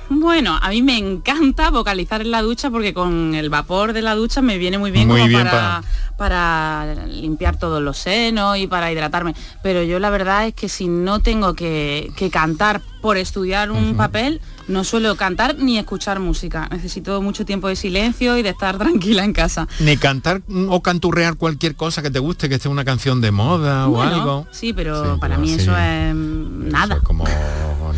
[0.09, 4.13] Bueno, a mí me encanta vocalizar en la ducha porque con el vapor de la
[4.13, 5.81] ducha me viene muy bien, Muy como bien para,
[6.19, 9.33] para limpiar todos los senos y para hidratarme.
[9.63, 13.97] Pero yo la verdad es que si no tengo que, que cantar por estudiar un
[13.97, 16.67] papel, no suelo cantar ni escuchar música.
[16.71, 19.67] Necesito mucho tiempo de silencio y de estar tranquila en casa.
[19.79, 23.87] Ni cantar o canturrear cualquier cosa que te guste, que esté una canción de moda
[23.87, 24.47] o algo.
[24.51, 26.99] Sí, pero Sí, para mí eso es mm, nada.
[27.01, 27.25] Como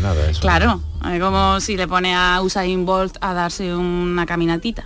[0.00, 0.40] nada, eso.
[0.40, 4.84] Claro, es como si le pone a Usain Bolt a darse una caminatita.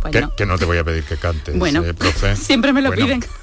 [0.00, 0.34] Pues que, no.
[0.34, 2.36] que no te voy a pedir que cantes, Bueno, eh, profe.
[2.36, 3.24] siempre me lo Bueno, piden.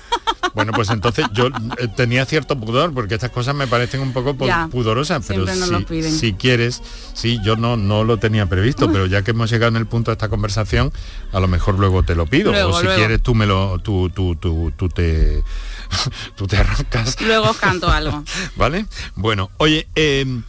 [0.53, 4.36] Bueno, pues entonces yo eh, tenía cierto pudor, porque estas cosas me parecen un poco
[4.45, 6.81] Ya, pudorosas, pero si, quieres,
[7.15, 10.11] sí, yo no, no lo tenía previsto, pero ya que hemos llegado en el punto
[10.11, 10.93] de esta conversación,
[11.31, 12.51] a lo mejor luego te lo pido.
[12.51, 12.97] Luego, o si luego.
[12.99, 15.43] quieres tú me lo, tú, tú, tú, tú te
[16.36, 17.19] tú te arrancas.
[17.21, 18.23] Luego canto algo.
[18.55, 18.86] ¿Vale?
[19.15, 20.41] Bueno, oye, eh,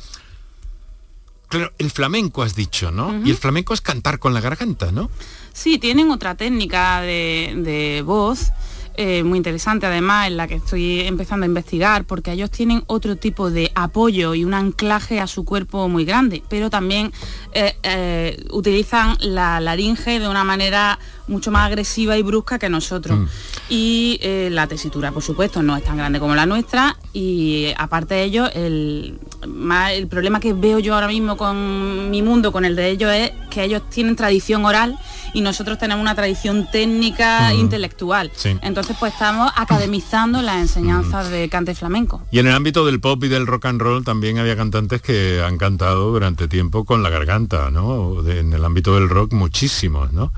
[1.49, 3.23] claro, el flamenco has dicho, ¿no?
[3.25, 5.11] Y el flamenco es cantar con la garganta, ¿no?
[5.55, 8.51] Sí, tienen otra técnica de, de voz
[8.97, 13.17] eh, muy interesante además en la que estoy empezando a investigar porque ellos tienen otro
[13.17, 17.11] tipo de apoyo y un anclaje a su cuerpo muy grande, pero también
[17.55, 23.19] eh, eh, utilizan la laringe de una manera mucho más agresiva y brusca que nosotros.
[23.19, 23.27] Mm.
[23.69, 27.75] Y eh, la tesitura, por supuesto, no es tan grande como la nuestra y eh,
[27.79, 32.53] aparte de ello, el, más, el problema que veo yo ahora mismo con mi mundo,
[32.53, 34.99] con el de ellos, es que ellos tienen tradición oral
[35.33, 37.61] y nosotros tenemos una tradición técnica Ujú.
[37.61, 38.31] intelectual.
[38.35, 38.57] Sí.
[38.63, 42.23] Entonces, pues estamos academizando las enseñanzas de cante flamenco.
[42.31, 45.43] Y en el ámbito del pop y del rock and roll también había cantantes que
[45.45, 48.27] han cantado durante tiempo con la garganta, ¿no?
[48.29, 50.33] En el ámbito del rock muchísimos, ¿no?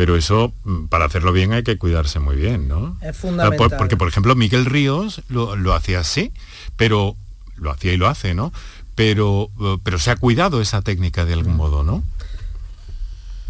[0.00, 2.96] Pero eso, mm, para hacerlo bien hay que cuidarse muy bien, ¿no?
[3.02, 3.76] Es Por- fundamental.
[3.76, 6.32] porque, por ejemplo, Miguel Ríos lo, lo hacía así,
[6.78, 7.16] pero
[7.56, 8.50] lo hacía y lo hace, ¿no?
[8.94, 12.02] Pero, eh, pero se ha cuidado esa técnica de algún modo, ¿no?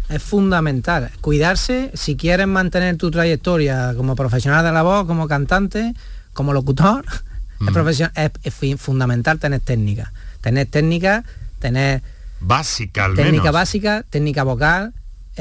[0.09, 1.09] Es fundamental.
[1.21, 5.93] Cuidarse si quieres mantener tu trayectoria como profesional de la voz, como cantante,
[6.33, 7.05] como locutor,
[7.61, 10.11] es, profesio- es- es fi- fundamental tener técnica.
[10.41, 11.23] Tener técnica,
[11.59, 12.01] tener
[12.41, 13.53] Básica al técnica menos.
[13.53, 14.93] básica, técnica vocal,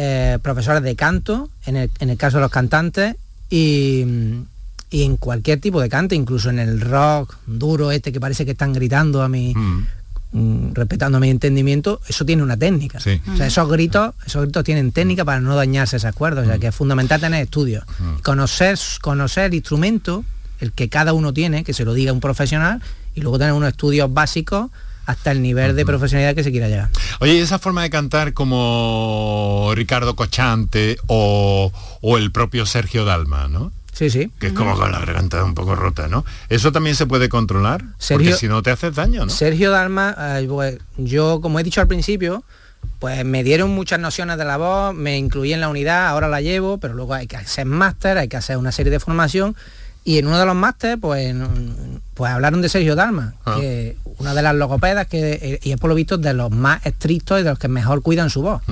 [0.03, 3.17] eh, profesores de canto, en el, en el caso de los cantantes,
[3.51, 4.03] y,
[4.91, 8.53] y en cualquier tipo de canto, incluso en el rock duro este que parece que
[8.53, 9.53] están gritando a mi,
[10.33, 12.99] mm, respetando mi entendimiento, eso tiene una técnica.
[12.99, 13.21] Sí.
[13.31, 16.47] O sea, esos gritos, esos gritos tienen técnica para no dañarse esas cuerdas.
[16.47, 17.85] O sea, que es fundamental tener estudios.
[18.23, 20.25] Conocer, conocer el instrumento,
[20.61, 22.81] el que cada uno tiene, que se lo diga un profesional,
[23.15, 24.71] y luego tener unos estudios básicos
[25.07, 26.89] hasta el nivel de profesionalidad que se quiera llegar.
[27.21, 33.49] Oye, ¿y esa forma de cantar como Ricardo Cochante o, o el propio Sergio Dalma,
[33.49, 33.73] ¿no?
[33.93, 34.31] Sí, sí.
[34.39, 36.25] Que es como con la garganta un poco rota, ¿no?
[36.49, 37.81] ¿Eso también se puede controlar?
[37.81, 37.99] Porque
[38.33, 39.31] Sergio- si no te haces daño, ¿no?
[39.31, 42.43] Sergio Dalma, eh, pues, yo como he dicho al principio,
[42.99, 46.41] pues me dieron muchas nociones de la voz, me incluí en la unidad, ahora la
[46.41, 49.55] llevo, pero luego hay que hacer máster, hay que hacer una serie de formación
[50.05, 53.57] y en uno de los máster pues, mm, pues hablaron de Sergio Dalma, Ah.
[53.59, 56.85] que una de las logopedas que eh, y es por lo visto de los más
[56.85, 58.63] estrictos y de los que mejor cuidan su voz.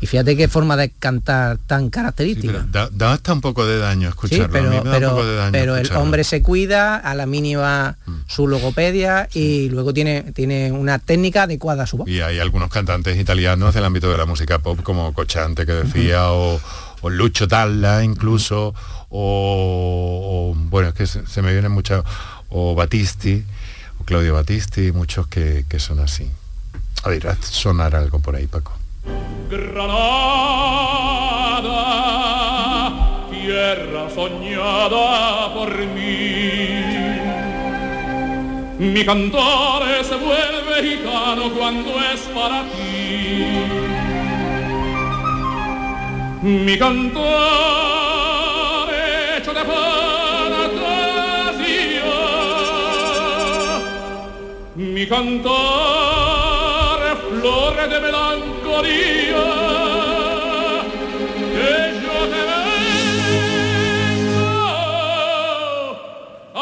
[0.00, 2.52] Y fíjate qué forma de cantar tan característica.
[2.52, 4.44] pero da, da hasta un poco de daño Sí, escucharlo.
[4.44, 5.90] a mí pero, me da un pero, poco de daño pero el.
[5.90, 5.96] Mm.
[5.96, 7.96] hombre se cuida a la mínima
[8.26, 12.08] su logopedia y luego tiene, tiene una técnica adecuada a su voz.
[12.08, 16.30] Y hay algunos cantantes italianos del ámbito de la música pop, como Cochante que decía,
[16.32, 16.60] o,
[17.00, 18.74] o Lucho Dalla incluso,
[19.14, 22.04] o, o- bueno, es que se, se me vienen muchos,
[22.48, 23.44] o Battisti,
[24.00, 26.30] o Claudio Battisti, muchos que, que son así.
[27.04, 28.72] A ver, haz sonar algo por ahí, Paco.
[31.52, 36.82] Granada, tierra soñada por mí.
[38.78, 43.46] Mi cantare se vuelve gitano cuando es para ti.
[46.42, 48.21] Mi cantare
[55.02, 55.50] Mi cantare
[57.40, 59.46] flore de melancolía.
[61.52, 61.70] Que
[62.02, 62.70] yo te vengo
[66.54, 66.56] a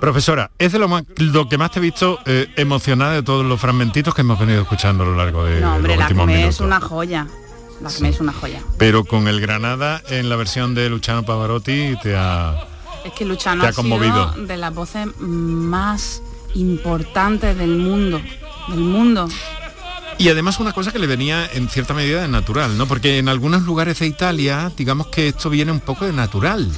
[0.00, 3.46] Profesora, es de lo, más, lo que más te he visto eh, emocionada de todos
[3.46, 6.26] los fragmentitos que hemos venido escuchando a lo largo de No, hombre, los la últimos
[6.26, 6.54] minutos.
[6.56, 7.28] es una joya.
[7.80, 8.62] La que me es una joya.
[8.78, 12.54] Pero con el Granada en la versión de Luciano Pavarotti te ha...
[13.04, 14.32] Es que Luchano Te ha ha sido conmovido.
[14.46, 16.22] de las voces más
[16.54, 18.20] importantes del mundo.
[18.68, 19.28] Del mundo.
[20.18, 22.86] Y además una cosa que le venía en cierta medida de natural, ¿no?
[22.86, 26.70] Porque en algunos lugares de Italia, digamos que esto viene un poco de natural.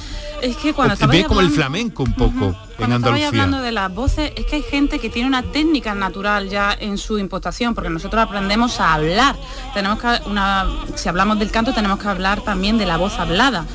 [0.43, 3.27] Es que cuando estaba Ve como el flamenco un poco en Cuando estabais Andalucía.
[3.27, 6.97] hablando de las voces, es que hay gente que tiene una técnica natural ya en
[6.97, 9.37] su impostación, porque nosotros aprendemos a hablar.
[9.73, 13.65] Tenemos que una, si hablamos del canto, tenemos que hablar también de la voz hablada.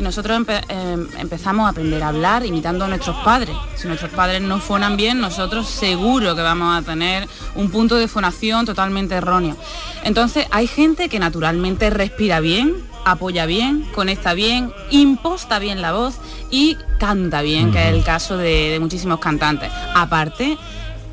[0.00, 3.54] Y nosotros empe- em, empezamos a aprender a hablar imitando a nuestros padres.
[3.76, 8.08] Si nuestros padres no fonan bien, nosotros seguro que vamos a tener un punto de
[8.08, 9.58] fonación totalmente erróneo.
[10.02, 16.14] Entonces hay gente que naturalmente respira bien, apoya bien, conecta bien, imposta bien la voz
[16.50, 19.70] y canta bien, que es el caso de, de muchísimos cantantes.
[19.94, 20.56] Aparte,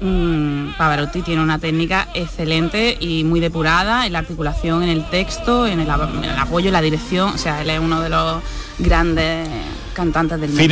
[0.01, 5.67] mm, Pavarotti tiene una técnica excelente y muy depurada en la articulación, en el texto,
[5.67, 7.29] en el, en el apoyo, en la dirección.
[7.33, 8.41] O sea, él es uno de los
[8.79, 9.49] grandes
[9.93, 10.63] cantantes del mundo.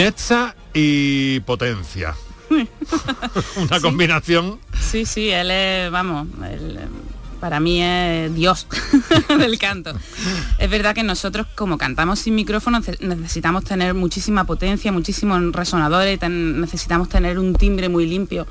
[0.73, 2.15] Y potencia.
[3.57, 4.59] una combinación.
[4.79, 6.79] Sí, sí, él es, vamos, él,
[7.45, 8.65] para mí es Dios
[9.37, 9.93] del canto.
[10.57, 16.59] Es verdad que nosotros como cantamos sin micrófono necesitamos tener muchísima potencia, muchísimos resonadores, ten-
[16.59, 18.47] necesitamos tener un timbre muy limpio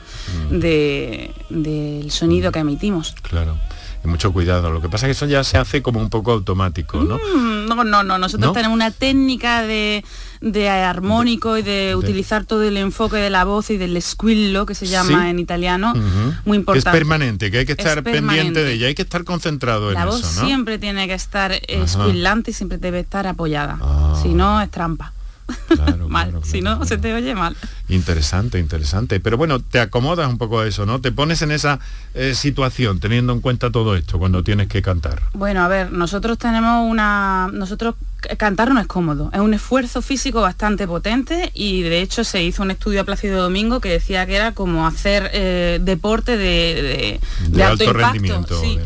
[0.48, 3.16] de- del sonido que emitimos.
[3.22, 3.58] Claro.
[4.04, 4.70] Y mucho cuidado.
[4.70, 7.16] Lo que pasa es que eso ya se hace como un poco automático, ¿no?
[7.16, 8.52] Mm, No, no, no, nosotros ¿No?
[8.52, 10.04] tenemos una técnica de,
[10.44, 14.74] de armónico y de, utilizar todo el enfoque de la voz y del squillo que
[14.74, 15.30] se llama Sí.
[15.30, 15.94] en italiano,
[16.44, 16.88] muy importante.
[16.90, 19.94] es permanente, que hay que Es estar pendiente de ella, hay que estar concentrado en
[19.94, 20.46] La voz eso, ¿no?
[20.46, 23.78] siempre tiene que estar esquilante y siempre debe estar apoyada.
[23.80, 24.20] Ah.
[24.22, 25.12] Si no, es trampa.
[26.08, 26.32] mal.
[26.44, 27.56] si no, se te oye mal.
[27.88, 29.20] Interesante, interesante.
[29.20, 31.00] Pero bueno, te acomodas un poco a eso, ¿no?
[31.00, 31.80] Te pones en esa
[32.14, 35.22] eh, situación, teniendo en cuenta todo esto, cuando tienes que cantar.
[35.34, 37.48] Bueno, a ver, nosotros tenemos una...
[37.52, 42.24] Nosotros c- cantar no es cómodo, es un esfuerzo físico bastante potente y de hecho
[42.24, 46.36] se hizo un estudio a Plácido Domingo que decía que era como hacer eh, deporte
[46.36, 48.06] de, de- De, de alto, impacto.
[48.12, 48.60] rendimiento.
[48.60, 48.78] sí.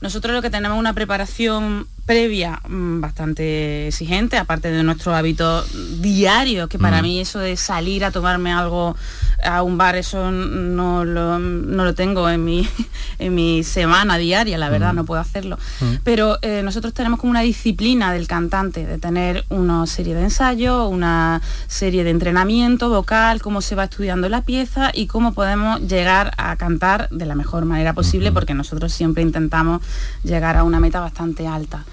[0.00, 5.64] Nosotros lo que tenemos una preparación previa mm, bastante exigente, aparte de nuestro hábito
[6.00, 7.02] diario, que para Mm.
[7.02, 8.96] mí eso de salir a tomarme algo
[9.44, 12.68] a un bar, eso no lo, no lo tengo en mi,
[13.18, 14.96] en mi semana diaria, la verdad, Mm.
[14.96, 15.58] no puedo hacerlo.
[16.04, 20.88] Pero eh, nosotros tenemos como una disciplina del cantante, de tener una serie de ensayos,
[20.90, 26.32] una serie de entrenamiento vocal, cómo se va estudiando la pieza y cómo podemos llegar
[26.36, 29.82] a cantar de la mejor manera posible, porque nosotros siempre intentamos
[30.24, 31.84] llegar a una meta bastante alta.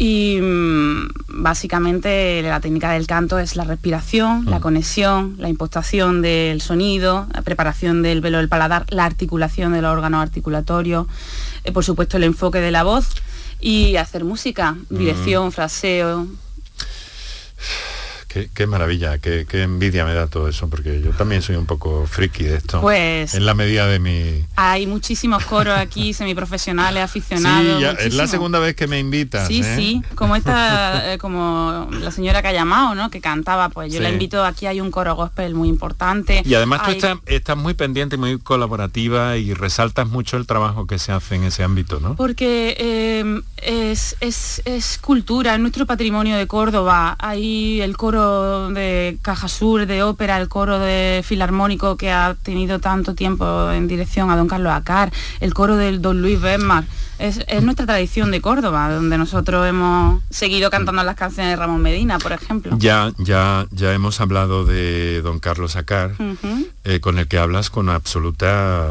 [0.00, 6.60] Y mm, básicamente la técnica del canto es la respiración, la conexión, la impostación del
[6.60, 11.08] sonido, la preparación del velo del paladar, la articulación de los órganos articulatorios,
[11.64, 13.08] eh, por supuesto el enfoque de la voz
[13.60, 16.28] y hacer música, dirección, fraseo.
[18.28, 21.64] Qué, qué maravilla, qué, qué envidia me da todo eso, porque yo también soy un
[21.64, 22.80] poco friki de esto.
[22.82, 24.44] Pues- En la medida de mi...
[24.56, 26.12] Hay muchísimos coros aquí,
[26.42, 27.76] semiprofesionales, aficionados.
[27.76, 29.48] Sí, ya, es la segunda vez que me invitas.
[29.48, 29.76] Sí, ¿eh?
[29.76, 33.08] sí, como esta, eh, como la señora que ha llamado, ¿no?
[33.10, 34.02] Que cantaba, pues yo Sí.
[34.02, 36.42] la invito, aquí hay un coro gospel muy importante.
[36.44, 40.86] Y además tú Hay- estás, estás muy pendiente, muy colaborativa y resaltas mucho el trabajo
[40.86, 42.14] que se hace en ese ámbito, ¿no?
[42.14, 47.16] Porque eh, es, es- es cultura, es nuestro patrimonio de Córdoba.
[47.18, 48.18] Hay el coro
[48.72, 53.88] de Caja Sur, de ópera, el coro de filarmónico que ha tenido tanto tiempo en
[53.88, 56.84] dirección a don Carlos Acar, el coro del don Luis Besmar.
[57.18, 61.82] Es, es nuestra tradición de Córdoba, donde nosotros hemos seguido cantando las canciones de Ramón
[61.82, 62.76] Medina, por ejemplo.
[62.78, 66.12] Ya, ya, ya hemos hablado de don Carlos Acar,
[66.84, 68.86] eh, con el que hablas con absoluta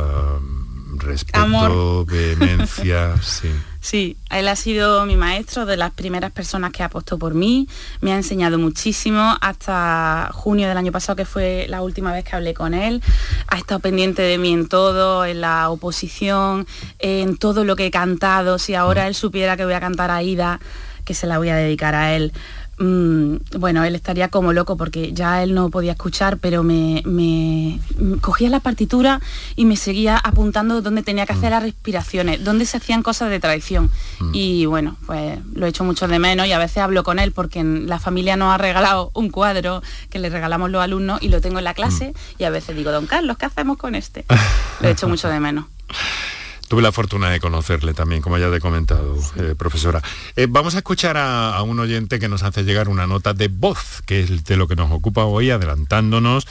[0.95, 2.05] respeto, Amor.
[2.05, 3.49] vehemencia, sí.
[3.79, 7.69] Sí, él ha sido mi maestro, de las primeras personas que apostó por mí,
[8.01, 12.35] me ha enseñado muchísimo hasta junio del año pasado, que fue la última vez que
[12.35, 13.01] hablé con él.
[13.47, 16.67] Ha estado pendiente de mí en todo, en la oposición,
[16.99, 18.59] en todo lo que he cantado.
[18.59, 20.59] Si ahora él supiera que voy a cantar a Ida,
[21.05, 22.37] que se la voy a dedicar a él, mm,
[22.79, 27.79] bueno, él estaría como loco porque ya él no podía escuchar, pero me,
[28.21, 29.19] cogía la partitura
[29.55, 33.39] y me seguía apuntando dónde tenía que hacer las respiraciones, dónde se hacían cosas de
[33.39, 33.89] tradición.
[34.31, 37.31] Y bueno, pues lo he hecho mucho de menos y a veces hablo con él
[37.31, 41.29] porque en la familia nos ha regalado un cuadro que le regalamos los alumnos y
[41.29, 44.25] lo tengo en la clase y a veces digo, don Carlos, ¿qué hacemos con este?
[44.81, 45.65] Lo he hecho mucho de menos.
[46.67, 50.01] Tuve la fortuna de conocerle también, como ya te he comentado, eh, profesora.
[50.35, 53.47] Eh, vamos a escuchar a, a un oyente que nos hace llegar una nota de
[53.47, 56.45] voz, que es de lo que nos ocupa hoy, adelantándonos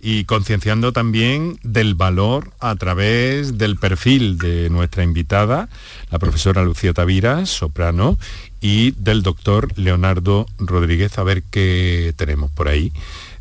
[0.00, 5.68] y concienciando también del valor a través del perfil de nuestra invitada,
[6.10, 8.18] la profesora Lucía Tavira, soprano,
[8.62, 12.92] y del doctor Leonardo Rodríguez, a ver qué tenemos por ahí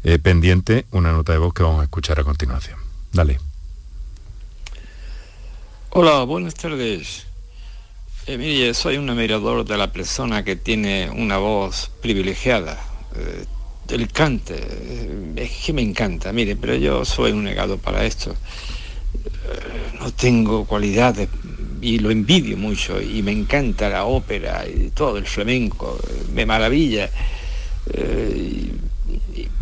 [0.04, 2.78] eh, pendiente, una nota de voz que vamos a escuchar a continuación.
[3.14, 3.49] Dale.
[5.92, 7.26] Hola, buenas tardes.
[8.28, 12.80] Eh, mire, soy un admirador de la persona que tiene una voz privilegiada.
[13.16, 18.30] Eh, cante, eh, es que me encanta, mire, pero yo soy un negado para esto.
[18.30, 21.28] Eh, no tengo cualidades
[21.82, 26.00] y lo envidio mucho y me encanta la ópera y todo el flamenco,
[26.36, 27.10] me maravilla.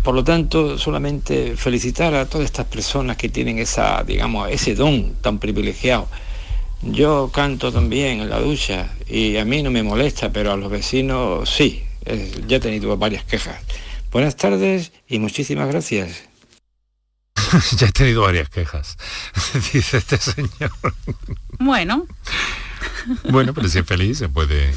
[0.03, 5.15] Por lo tanto, solamente felicitar a todas estas personas que tienen esa, digamos, ese don
[5.15, 6.07] tan privilegiado.
[6.81, 10.71] Yo canto también en la ducha y a mí no me molesta, pero a los
[10.71, 11.83] vecinos sí.
[12.47, 13.57] Ya he tenido varias quejas.
[14.11, 16.23] Buenas tardes y muchísimas gracias.
[17.77, 18.97] ya he tenido varias quejas,
[19.73, 20.71] dice este señor.
[21.59, 22.07] Bueno.
[23.29, 24.73] bueno, pero si es feliz se puede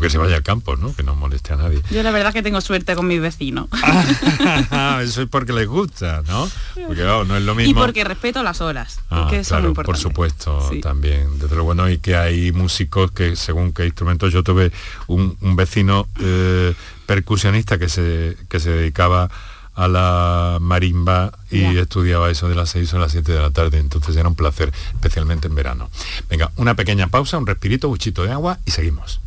[0.00, 0.94] que se vaya al campo, ¿no?
[0.94, 1.80] Que no moleste a nadie.
[1.90, 3.68] Yo la verdad que tengo suerte con mis vecinos.
[5.02, 6.48] eso es porque les gusta, ¿no?
[6.86, 7.70] Porque no es lo mismo.
[7.70, 9.00] Y porque respeto las horas.
[9.10, 11.38] Ah, que claro, por supuesto, también.
[11.38, 14.72] Desde lo bueno y que hay músicos que según qué instrumentos yo tuve
[15.06, 16.74] un, vecino eh,
[17.06, 19.30] percusionista que se, que se dedicaba
[19.76, 23.78] a la marimba y estudiaba eso de las 6 a las 7 de la tarde,
[23.78, 25.90] entonces era un placer, especialmente en verano.
[26.30, 29.20] Venga, una pequeña pausa, un respirito, buchito de agua y seguimos.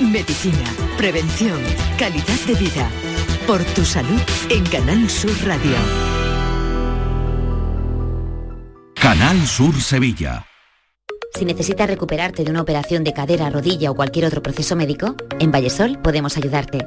[0.00, 0.64] Medicina,
[0.96, 1.60] prevención,
[1.98, 2.88] calidad de vida.
[3.46, 4.20] Por tu salud
[4.50, 5.76] en Canal Sur Radio.
[8.94, 10.46] Canal Sur Sevilla.
[11.34, 15.52] Si necesitas recuperarte de una operación de cadera, rodilla o cualquier otro proceso médico, en
[15.52, 16.86] Vallesol podemos ayudarte.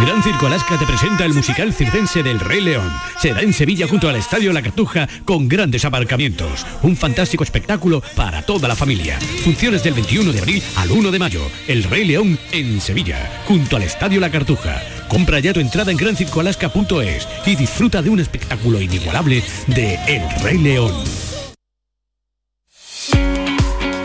[0.00, 2.92] Gran Circo Alaska te presenta el musical circense del Rey León.
[3.18, 6.66] Será en Sevilla junto al Estadio La Cartuja con grandes aparcamientos.
[6.82, 9.18] Un fantástico espectáculo para toda la familia.
[9.42, 11.40] Funciones del 21 de abril al 1 de mayo.
[11.66, 14.82] El Rey León en Sevilla, junto al Estadio La Cartuja.
[15.08, 20.58] Compra ya tu entrada en grancircoalaska.es y disfruta de un espectáculo inigualable de El Rey
[20.58, 20.92] León.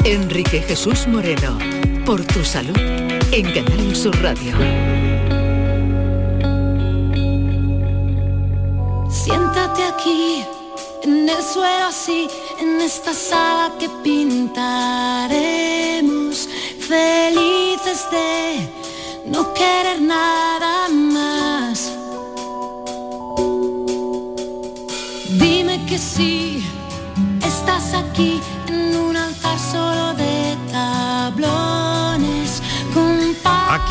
[0.05, 1.59] Enrique Jesús Moreno,
[2.05, 2.77] por tu salud,
[3.31, 5.00] en Canal Sur Radio.
[9.79, 10.43] Aquí,
[11.03, 12.27] en el suelo así,
[12.59, 14.57] en esta sala que pintaremos,
[16.79, 18.67] felices de
[19.25, 21.91] no querer nada más.
[25.39, 26.63] Dime que sí,
[27.45, 28.41] estás aquí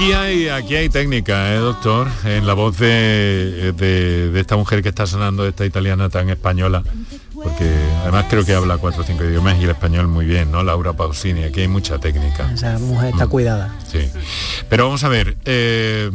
[0.01, 4.83] Aquí hay, aquí hay técnica, ¿eh, doctor, en la voz de, de- de esta mujer
[4.83, 6.83] que está sonando, esta italiana tan española,
[7.35, 7.71] porque
[8.01, 10.63] además creo que habla cuatro o cinco idiomas y el español muy bien, ¿no?
[10.63, 12.51] Laura Pausini, aquí hay mucha técnica.
[12.51, 13.75] Esa mujer está cuidada.
[13.93, 14.09] Sí.
[14.71, 16.11] Pero vamos a ver, eh,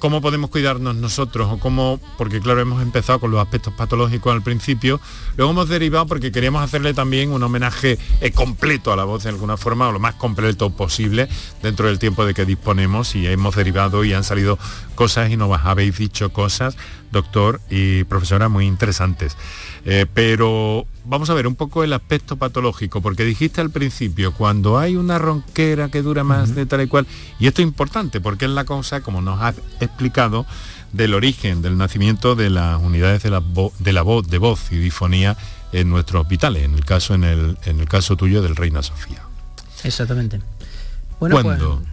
[0.00, 1.48] ¿cómo podemos cuidarnos nosotros?
[1.52, 5.00] O cómo, porque claro, hemos empezado con los aspectos patológicos al principio,
[5.36, 9.28] luego hemos derivado porque queríamos hacerle también un homenaje eh, completo a la voz de
[9.28, 11.28] alguna forma, o lo más completo posible
[11.62, 13.14] dentro del tiempo de que disponemos.
[13.14, 14.58] Y hemos derivado y han salido
[15.00, 16.76] cosas y nos habéis dicho cosas,
[17.10, 19.34] doctor y profesora, muy interesantes.
[19.86, 24.78] Eh, pero vamos a ver un poco el aspecto patológico, porque dijiste al principio, cuando
[24.78, 27.06] hay una ronquera que dura más de tal y cual,
[27.38, 30.44] y esto es importante porque es la cosa, como nos has explicado,
[30.92, 34.70] del origen, del nacimiento de las unidades de la, vo- de la voz, de voz
[34.70, 35.34] y difonía
[35.72, 39.22] en nuestros hospitales, en el caso, en el, en el caso tuyo del Reina Sofía.
[39.82, 40.42] Exactamente.
[41.18, 41.76] Bueno, ¿Cuándo?
[41.78, 41.88] pues,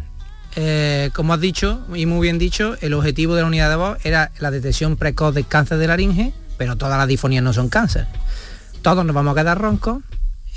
[0.59, 4.03] eh, como has dicho, y muy bien dicho, el objetivo de la unidad de voz
[4.03, 8.07] era la detección precoz del cáncer de laringe, pero todas las difonías no son cáncer.
[8.81, 10.01] Todos nos vamos a quedar roncos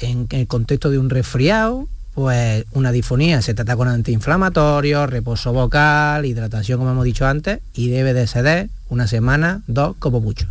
[0.01, 6.25] en el contexto de un resfriado, pues una difonía se trata con antiinflamatorios, reposo vocal,
[6.25, 10.47] hidratación, como hemos dicho antes, y debe de ceder una semana, dos, como mucho.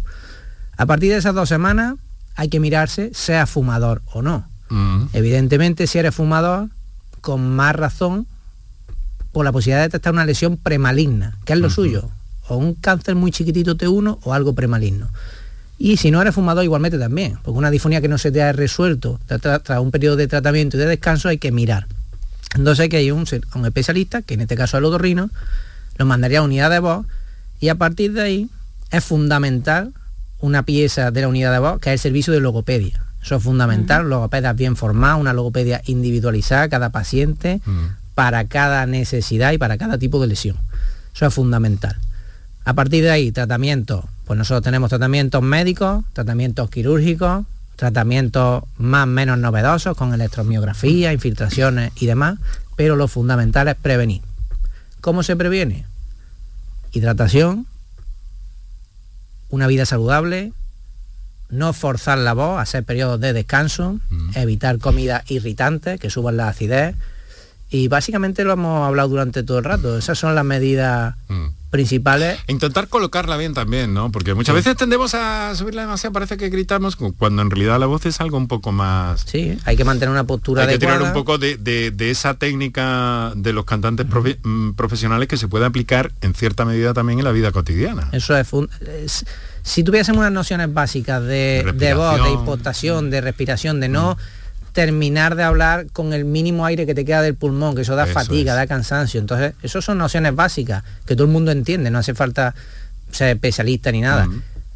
[0.78, 1.96] A partir de esas dos semanas
[2.36, 4.48] hay que mirarse, sea fumador o no.
[4.70, 5.06] Mm.
[5.14, 6.70] Evidentemente, si eres fumador,
[7.22, 8.28] con más razón,
[9.32, 12.10] por la posibilidad de detectar una lesión premaligna, que es lo suyo,
[12.48, 15.10] o un cáncer muy chiquitito T1 o algo premaligno.
[15.78, 18.52] Y si no eres fumador, igualmente también, porque una disfonía que no se te ha
[18.52, 21.88] resuelto tras, un periodo de tratamiento y de descanso hay que mirar.
[22.56, 25.30] Entonces hay que ir a un, especialista, que en este caso es el otorrino,
[25.98, 27.06] lo mandaría a unidad de voz
[27.62, 28.50] y a partir de ahí
[28.92, 29.94] es fundamental
[30.42, 33.06] una pieza de la unidad de voz que es el servicio de logopedia.
[33.22, 37.62] Eso es fundamental, logopedas bien formadas, una logopedia individualizada, cada paciente,
[38.20, 40.58] para cada necesidad y para cada tipo de lesión.
[41.16, 41.96] Eso es fundamental.
[42.66, 47.46] A partir de ahí, tratamientos, pues nosotros tenemos tratamientos médicos, tratamientos quirúrgicos,
[47.78, 52.40] tratamientos más o menos novedosos con electromiografía, infiltraciones y demás,
[52.76, 54.22] pero lo fundamental es prevenir.
[55.00, 55.86] ¿Cómo se previene?
[56.92, 57.68] Hidratación,
[59.48, 60.52] una vida saludable,
[61.48, 64.02] no forzar la voz, hacer periodos de descanso,
[64.36, 66.98] evitar comidas irritantes que suban la acidez.
[67.70, 69.98] Y básicamente lo hemos hablado durante todo el rato.
[69.98, 71.16] Esas son las medidas
[71.70, 72.40] principales.
[72.48, 74.12] Intentar colocarla bien también, ¿no?
[74.12, 78.08] Porque muchas veces tendemos a subirla demasiado, parece que gritamos, cuando en realidad la voz
[78.08, 79.22] es algo un poco más...
[79.28, 82.34] Sí, hay que mantener una postura Hay que tirar un poco de, de- de esa
[82.34, 87.20] técnica de los cantantes profe- mm, profesionales que se puede aplicar en cierta medida también
[87.20, 88.10] en la vida cotidiana.
[88.14, 88.48] Eso es,
[88.88, 89.26] es-
[89.62, 94.18] si tuviésemos unas nociones básicas de, De voz, de impostación, de respiración, de no
[94.80, 98.06] terminar de hablar con el mínimo aire que te queda del pulmón, que eso da
[98.06, 98.58] Eso fatiga, es.
[98.60, 99.20] da cansancio.
[99.20, 102.56] Entonces, eso son nociones básicas que todo el mundo entiende, no hace falta
[103.12, 104.30] ser especialista ni nada.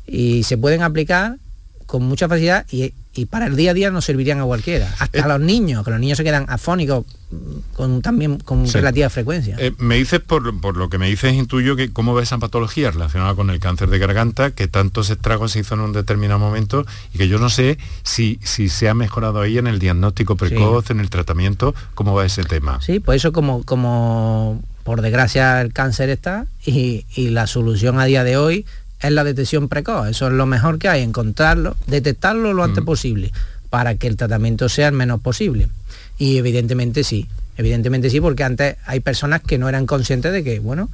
[0.06, 1.38] Y se pueden aplicar
[1.94, 4.91] con mucha facilidad y, y para el día a día nos servirían a cualquiera.
[4.98, 7.06] Hasta a los niños, que los niños se quedan afónicos
[7.76, 8.74] con, también con Sí.
[8.80, 9.56] relativa frecuencia.
[9.60, 12.89] Eh, me dices, por, por lo que me dices, intuyo que cómo ves esa patología
[12.89, 16.84] relacionada con el cáncer de garganta, que tantos estragos se hizo en un determinado momento
[17.14, 20.89] y que yo no sé si, si se ha mejorado ahí en el diagnóstico precoz,
[20.89, 22.82] en el tratamiento, cómo va ese tema.
[22.82, 28.06] Sí, pues eso como, como por desgracia el cáncer está y, y la solución a
[28.06, 28.66] día de hoy
[29.04, 30.08] es la detección precoz.
[30.10, 33.32] Eso es lo mejor que hay, encontrarlo, detectarlo lo antes posible
[33.70, 35.68] para que el tratamiento sea el menos posible.
[36.18, 37.28] Y evidentemente sí,
[37.58, 40.89] evidentemente sí, porque antes hay personas que no eran conscientes de que, bueno,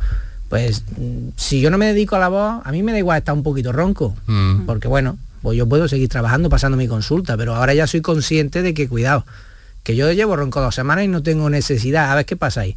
[0.49, 3.17] pues mm, si yo no me dedico a la voz, a mí me da igual
[3.19, 4.65] estar un poquito ronco, Mm.
[4.65, 8.61] porque bueno, pues yo puedo seguir trabajando, pasando mi consulta, pero ahora ya soy consciente
[8.61, 9.25] de que, cuidado,
[9.83, 12.75] que yo llevo ronco dos semanas y no tengo necesidad, a ver qué pasa ahí.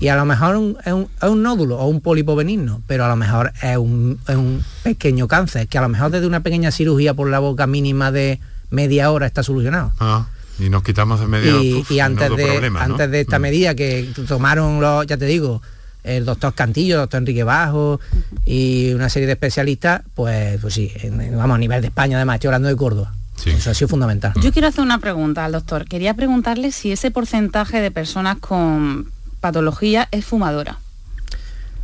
[0.00, 3.04] Y a lo mejor un- es, un, es un nódulo o un pólipo benigno, pero
[3.04, 6.40] a lo mejor es un, es un pequeño cáncer, que a lo mejor desde una
[6.40, 8.38] pequeña cirugía por la boca mínima de
[8.70, 9.92] media hora está solucionado.
[9.98, 10.26] Ah,
[10.58, 12.94] y nos quitamos de medio y, uf, y antes, de, problema, ¿no?
[12.94, 15.60] antes de esta medida que tomaron los, ya te digo,
[16.04, 18.00] el doctor Cantillo, el doctor Enrique Bajo
[18.44, 22.34] y una serie de especialistas, pues, pues sí, en- vamos, a nivel de España además,
[22.36, 23.12] estoy hablando de Córdoba.
[23.46, 24.32] Eso ha sido fundamental.
[24.40, 25.84] Yo quiero hacer una pregunta al doctor.
[25.86, 29.10] Quería preguntarle si ese porcentaje de personas con
[29.42, 30.78] patología es fumadora.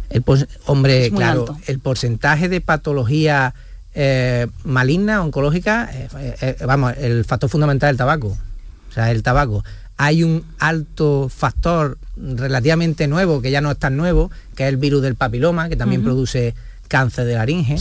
[0.08, 0.24] El
[0.64, 1.58] hombre, claro, alto.
[1.66, 3.52] el porcentaje de patología
[3.94, 6.08] eh, maligna, oncológica, eh,
[6.40, 8.28] eh, vamos, el factor fundamental es el tabaco.
[8.28, 9.64] O sea, el tabaco.
[9.98, 14.76] Hay un alto factor relativamente nuevo, que ya no es tan nuevo, que es el
[14.76, 16.54] virus del papiloma, que también produce
[16.86, 17.76] cáncer de laringe.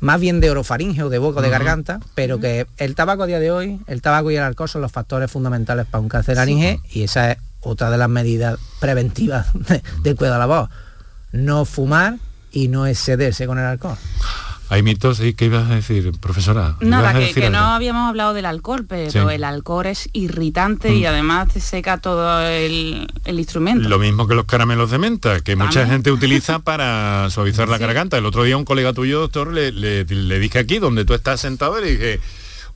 [0.00, 3.26] Más bien de orofaringe o de boca o de garganta, pero que el tabaco a
[3.26, 6.34] día de hoy, el tabaco y el alcohol son los factores fundamentales para un cáncer
[6.34, 7.38] de laringe y esa es
[7.68, 10.68] otra de las medidas preventivas de- del cuidado de la voz.
[11.32, 12.16] No fumar
[12.52, 13.96] y no excederse con el alcohol.
[14.70, 16.76] Hay mitos, ¿y qué ibas a decir, profesora?
[16.80, 19.18] Nada, ¿Ibas a que, decir que no habíamos hablado del alcohol, pero Sí.
[19.18, 21.06] el alcohol es irritante y Mm.
[21.06, 23.88] además te seca todo el, el instrumento.
[23.88, 28.18] Lo mismo que los caramelos de menta, que mucha gente utiliza para suavizar la garganta.
[28.18, 31.40] El otro día un colega tuyo, doctor, le, le- le dije aquí, donde tú estás
[31.40, 32.20] sentado, le dije,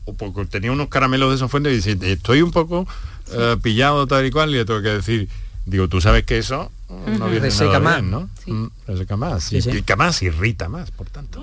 [0.07, 2.89] o porque tenía unos caramelos de esos fuentes y dice, estoy un poco
[3.33, 5.29] eh, pillado tal y cual, y le tengo que decir,
[5.67, 7.97] digo, tú sabes que eso no viene Reseca nada más.
[8.01, 8.31] bien, ¿no?
[8.47, 9.71] Mm, Reseca más, Sí, y sí.
[9.71, 11.41] pica más, irrita más, por tanto.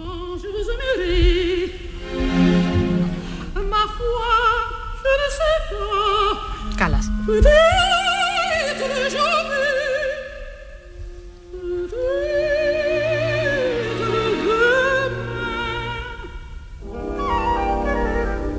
[6.78, 7.08] Calas.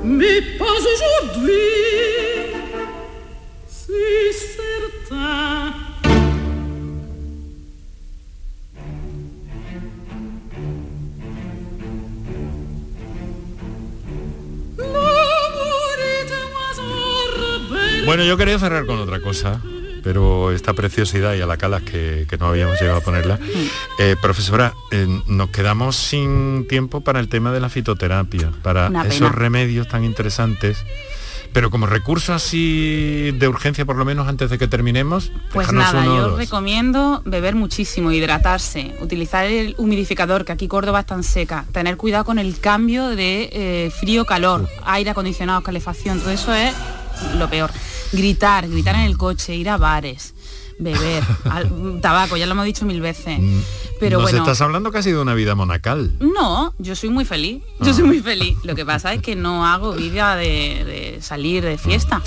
[0.03, 2.00] Mais pas aujourd'hui.
[18.11, 19.61] Bueno, yo quería cerrar con otra cosa,
[20.03, 23.39] pero esta preciosidad y a la calas que, que no habíamos llegado a ponerla.
[23.99, 29.03] Eh, profesora, eh, nos quedamos sin tiempo para el tema de la fitoterapia, para Una
[29.03, 29.29] esos pena.
[29.31, 30.83] remedios tan interesantes
[31.53, 36.01] Pero como recurso así de urgencia, por lo menos antes de que terminemos, pues nada,
[36.01, 36.37] uno yo dos.
[36.37, 42.25] recomiendo beber muchísimo, hidratarse, utilizar el humidificador, que aquí Córdoba es tan seca, tener cuidado
[42.25, 46.73] con el cambio de eh, frío-calor, aire acondicionado, calefacción, todo eso es
[47.37, 47.71] lo peor.
[48.11, 50.33] Gritar, gritar en el coche, ir a bares,
[50.79, 53.39] beber, al- tabaco, ya lo hemos dicho mil veces.
[53.99, 56.11] Pero Nos bueno, estás hablando casi de una vida monacal.
[56.19, 57.93] no, yo soy muy feliz, yo Ah.
[57.93, 58.57] soy muy feliz.
[58.63, 60.45] Lo que pasa es que no hago vida de,
[61.15, 62.21] de salir de fiesta.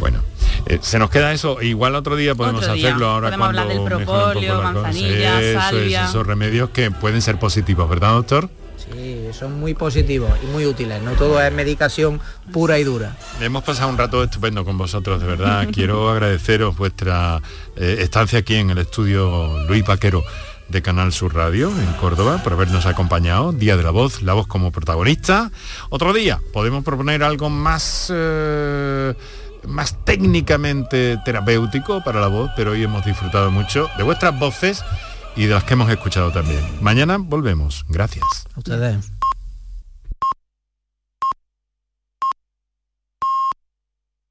[0.00, 0.18] Bueno,
[0.66, 1.62] eh, se nos queda eso.
[1.62, 2.88] Igual otro día podemos Otro día.
[2.88, 4.72] hacerlo ahora Podemos hablar cuando del propóleo, la cosa.
[4.82, 8.50] manzanilla, es, esos remedios que pueden ser positivos, ¿verdad, doctor?
[8.92, 11.02] Sí, son muy positivos y muy útiles.
[11.02, 12.20] No todo es medicación
[12.52, 13.16] pura y dura.
[13.40, 15.68] Hemos pasado un rato estupendo con vosotros, de verdad.
[15.72, 17.40] Quiero agradeceros vuestra
[17.76, 20.22] eh, estancia aquí en el estudio Luis Paquero
[20.68, 23.52] de Canal Sur Radio en Córdoba por habernos acompañado.
[23.52, 25.50] Día de la voz, la voz como protagonista.
[25.90, 28.10] Otro día podemos proponer algo más...
[28.14, 29.14] eh,
[29.68, 34.82] más técnicamente terapéutico para la voz, pero hoy hemos disfrutado mucho de vuestras voces
[35.36, 36.60] y de las que hemos escuchado también.
[36.80, 37.84] Mañana volvemos.
[37.88, 38.24] Gracias.
[38.54, 39.12] A ustedes.